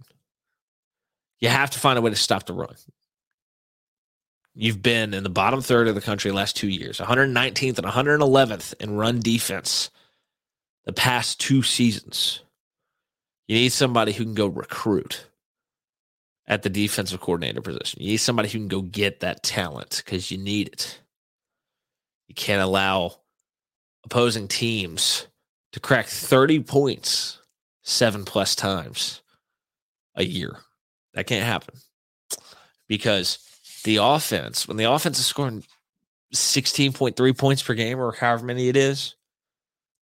You 1.40 1.49
have 1.49 1.71
to 1.71 1.79
find 1.79 1.99
a 1.99 2.03
way 2.03 2.11
to 2.11 2.16
stop 2.16 2.47
the 2.47 2.55
run. 2.55 2.75
You've 4.59 4.81
been 4.81 5.12
in 5.12 5.23
the 5.23 5.29
bottom 5.29 5.61
third 5.61 5.87
of 5.87 5.95
the 5.95 6.01
country 6.01 6.31
the 6.31 6.37
last 6.37 6.57
two 6.57 6.69
years, 6.69 6.99
119th 6.99 7.77
and 7.79 7.87
111th 7.87 8.73
in 8.81 8.97
run 8.97 9.21
defense 9.21 9.90
the 10.87 10.95
past 10.95 11.38
two 11.38 11.62
seasons. 11.62 12.40
You 13.49 13.57
need 13.57 13.73
somebody 13.73 14.12
who 14.12 14.25
can 14.25 14.35
go 14.35 14.47
recruit 14.47 15.27
at 16.47 16.62
the 16.62 16.71
defensive 16.71 17.21
coordinator 17.21 17.61
position. 17.61 18.01
You 18.01 18.12
need 18.12 18.16
somebody 18.16 18.49
who 18.49 18.59
can 18.59 18.69
go 18.69 18.81
get 18.81 19.21
that 19.21 19.42
talent 19.42 20.03
because 20.03 20.31
you 20.31 20.38
need 20.38 20.69
it. 20.69 21.01
You 22.27 22.35
can't 22.35 22.62
allow 22.62 23.16
opposing 24.05 24.49
teams 24.49 25.27
to 25.73 25.81
crack 25.81 26.07
30 26.07 26.61
points 26.61 27.40
seven 27.83 28.25
plus 28.25 28.55
times 28.55 29.21
a 30.14 30.25
year. 30.25 30.57
That 31.12 31.27
can't 31.27 31.45
happen 31.45 31.75
because 32.88 33.38
the 33.87 33.99
offense, 33.99 34.66
when 34.66 34.77
the 34.77 34.90
offense 34.90 35.20
is 35.20 35.27
scoring 35.27 35.64
16.3 36.35 37.38
points 37.38 37.62
per 37.62 37.72
game 37.72 38.01
or 38.01 38.11
however 38.11 38.44
many 38.44 38.68
it 38.68 38.77
is, 38.77 39.14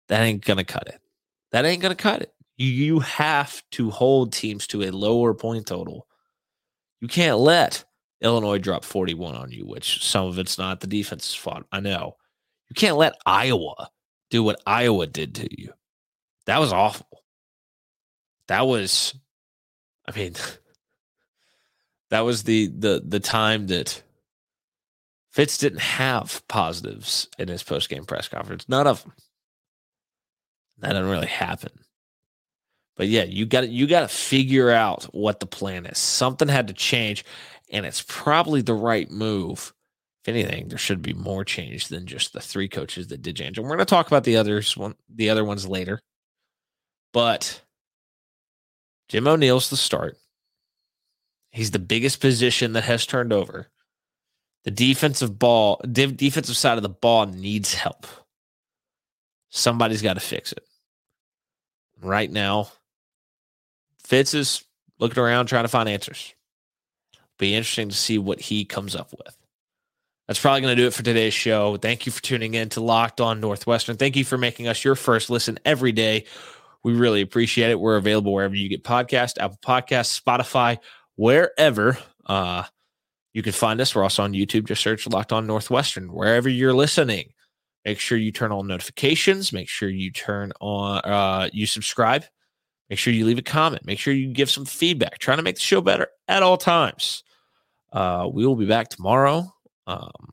that 0.09 0.21
ain't 0.21 0.43
going 0.43 0.57
to 0.57 0.65
cut 0.65 0.87
it. 0.87 0.99
That 1.51 1.63
ain't 1.63 1.81
going 1.81 1.95
to 1.95 2.03
cut 2.03 2.21
it. 2.21 2.33
You, 2.57 2.67
you 2.67 2.99
have 2.99 3.63
to 3.71 3.89
hold 3.89 4.33
teams 4.33 4.67
to 4.67 4.83
a 4.83 4.91
lower 4.91 5.33
point 5.33 5.67
total. 5.67 6.07
You 6.99 7.07
can't 7.07 7.37
let 7.37 7.85
Illinois 8.19 8.57
drop 8.57 8.83
41 8.83 9.35
on 9.35 9.49
you, 9.49 9.65
which 9.65 10.03
some 10.05 10.27
of 10.27 10.37
it's 10.39 10.57
not 10.57 10.81
the 10.81 10.87
defense's 10.87 11.35
fault. 11.35 11.63
I 11.71 11.79
know. 11.79 12.17
You 12.67 12.73
can't 12.73 12.97
let 12.97 13.15
Iowa 13.25 13.89
do 14.29 14.43
what 14.43 14.61
Iowa 14.67 15.07
did 15.07 15.35
to 15.35 15.61
you. 15.61 15.71
That 16.47 16.59
was 16.59 16.73
awful. 16.73 17.23
That 18.49 18.67
was, 18.67 19.15
I 20.05 20.11
mean, 20.11 20.35
that 22.09 22.21
was 22.21 22.43
the 22.43 22.67
the 22.67 23.01
the 23.05 23.19
time 23.19 23.67
that 23.67 24.01
Fitz 25.31 25.57
didn't 25.57 25.81
have 25.81 26.45
positives 26.47 27.27
in 27.37 27.47
his 27.47 27.63
post 27.63 27.89
game 27.89 28.05
press 28.05 28.27
conference. 28.27 28.67
None 28.67 28.87
of 28.87 29.03
them. 29.03 29.13
That 30.79 30.89
didn't 30.93 31.09
really 31.09 31.27
happen. 31.27 31.71
But 32.95 33.07
yeah, 33.07 33.23
you 33.23 33.45
got 33.45 33.69
you 33.69 33.87
got 33.87 34.01
to 34.01 34.07
figure 34.07 34.71
out 34.71 35.05
what 35.13 35.39
the 35.39 35.45
plan 35.45 35.85
is. 35.85 35.97
Something 35.97 36.47
had 36.47 36.67
to 36.67 36.73
change, 36.73 37.23
and 37.71 37.85
it's 37.85 38.03
probably 38.07 38.61
the 38.61 38.73
right 38.73 39.09
move. 39.09 39.73
If 40.23 40.29
anything, 40.29 40.67
there 40.67 40.77
should 40.77 41.01
be 41.01 41.13
more 41.13 41.45
change 41.45 41.87
than 41.87 42.05
just 42.05 42.33
the 42.33 42.41
three 42.41 42.67
coaches 42.67 43.07
that 43.07 43.21
did 43.21 43.37
change. 43.37 43.57
And 43.57 43.65
we're 43.65 43.77
going 43.77 43.85
to 43.85 43.89
talk 43.89 44.07
about 44.07 44.25
the 44.25 44.35
others 44.35 44.75
one 44.75 44.95
the 45.13 45.29
other 45.29 45.45
ones 45.45 45.65
later. 45.65 46.01
But 47.13 47.61
Jim 49.07 49.27
O'Neil's 49.27 49.69
the 49.69 49.77
start. 49.77 50.17
He's 51.51 51.71
the 51.71 51.79
biggest 51.79 52.21
position 52.21 52.73
that 52.73 52.83
has 52.83 53.05
turned 53.05 53.33
over. 53.33 53.67
The 54.65 54.71
defensive 54.71 55.39
ball, 55.39 55.81
defensive 55.91 56.57
side 56.57 56.77
of 56.77 56.83
the 56.83 56.89
ball 56.89 57.25
needs 57.25 57.73
help. 57.73 58.05
Somebody's 59.49 60.01
got 60.01 60.13
to 60.13 60.19
fix 60.19 60.51
it. 60.51 60.63
Right 62.01 62.31
now, 62.31 62.71
Fitz 64.03 64.33
is 64.33 64.63
looking 64.99 65.21
around 65.21 65.47
trying 65.47 65.63
to 65.63 65.69
find 65.69 65.89
answers. 65.89 66.33
Be 67.37 67.55
interesting 67.55 67.89
to 67.89 67.95
see 67.95 68.17
what 68.17 68.39
he 68.39 68.65
comes 68.65 68.95
up 68.95 69.11
with. 69.11 69.35
That's 70.27 70.39
probably 70.39 70.61
going 70.61 70.75
to 70.75 70.81
do 70.81 70.87
it 70.87 70.93
for 70.93 71.01
today's 71.01 71.33
show. 71.33 71.77
Thank 71.77 72.05
you 72.05 72.11
for 72.11 72.21
tuning 72.21 72.53
in 72.53 72.69
to 72.69 72.81
Locked 72.81 73.19
On 73.19 73.39
Northwestern. 73.39 73.97
Thank 73.97 74.15
you 74.15 74.23
for 74.23 74.37
making 74.37 74.67
us 74.67 74.83
your 74.83 74.95
first 74.95 75.29
listen 75.29 75.57
every 75.65 75.91
day. 75.91 76.25
We 76.83 76.93
really 76.93 77.21
appreciate 77.21 77.71
it. 77.71 77.79
We're 77.79 77.97
available 77.97 78.33
wherever 78.33 78.55
you 78.55 78.69
get 78.69 78.83
podcast, 78.83 79.39
Apple 79.39 79.57
Podcasts, 79.65 80.21
Spotify, 80.21 80.77
wherever 81.19 81.97
uh, 82.25 82.63
you 83.33 83.43
can 83.43 83.53
find 83.53 83.81
us. 83.81 83.93
We're 83.93 84.03
also 84.03 84.23
on 84.23 84.33
YouTube. 84.33 84.67
Just 84.67 84.81
search 84.81 85.07
Locked 85.07 85.33
On 85.33 85.45
Northwestern 85.45 86.13
wherever 86.13 86.49
you're 86.49 86.73
listening. 86.73 87.33
Make 87.85 87.99
sure 87.99 88.17
you 88.17 88.31
turn 88.31 88.51
on 88.51 88.67
notifications. 88.67 89.53
Make 89.53 89.69
sure 89.69 89.89
you 89.89 90.11
turn 90.11 90.51
on, 90.59 90.99
uh, 91.05 91.49
you 91.53 91.65
subscribe 91.65 92.25
Make 92.89 92.97
sure 92.97 93.13
you 93.13 93.25
leave 93.25 93.37
a 93.37 93.43
comment. 93.43 93.85
Make 93.85 93.99
sure 93.99 94.13
you 94.13 94.33
give 94.33 94.49
some 94.49 94.65
feedback. 94.65 95.19
Trying 95.19 95.37
to 95.37 95.43
make 95.43 95.55
the 95.55 95.61
show 95.61 95.79
better 95.79 96.07
at 96.27 96.41
all 96.41 96.57
times. 96.57 97.23
Uh, 97.93 98.27
we 98.31 98.45
will 98.45 98.55
be 98.55 98.65
back 98.65 98.89
tomorrow. 98.89 99.53
Um, 99.85 100.31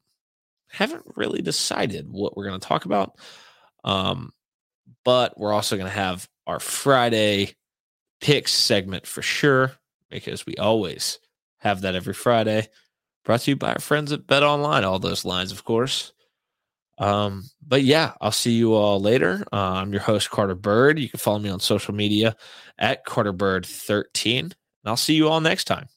haven't 0.68 1.04
really 1.16 1.42
decided 1.42 2.06
what 2.10 2.36
we're 2.36 2.46
going 2.46 2.58
to 2.58 2.66
talk 2.66 2.86
about. 2.86 3.12
Um, 3.84 4.32
but 5.04 5.38
we're 5.38 5.52
also 5.52 5.76
going 5.76 5.88
to 5.88 5.98
have 5.98 6.26
our 6.46 6.58
Friday 6.58 7.54
picks 8.20 8.52
segment 8.52 9.06
for 9.06 9.20
sure 9.20 9.72
because 10.10 10.46
we 10.46 10.56
always 10.56 11.18
have 11.58 11.82
that 11.82 11.94
every 11.94 12.14
Friday. 12.14 12.68
Brought 13.24 13.40
to 13.40 13.50
you 13.50 13.56
by 13.56 13.72
our 13.72 13.80
friends 13.80 14.12
at 14.12 14.26
Bet 14.26 14.42
Online. 14.42 14.84
All 14.84 14.98
those 14.98 15.24
lines, 15.24 15.52
of 15.52 15.64
course. 15.64 16.12
Um, 16.98 17.44
but 17.66 17.82
yeah, 17.82 18.14
I'll 18.20 18.32
see 18.32 18.52
you 18.52 18.74
all 18.74 19.00
later. 19.00 19.44
Uh, 19.52 19.56
I'm 19.56 19.92
your 19.92 20.02
host, 20.02 20.30
Carter 20.30 20.54
Bird. 20.54 20.98
You 20.98 21.08
can 21.08 21.18
follow 21.18 21.38
me 21.38 21.50
on 21.50 21.60
social 21.60 21.94
media 21.94 22.36
at 22.78 23.04
Carter 23.04 23.32
Bird 23.32 23.66
13. 23.66 24.44
And 24.44 24.54
I'll 24.84 24.96
see 24.96 25.14
you 25.14 25.28
all 25.28 25.40
next 25.40 25.64
time. 25.64 25.88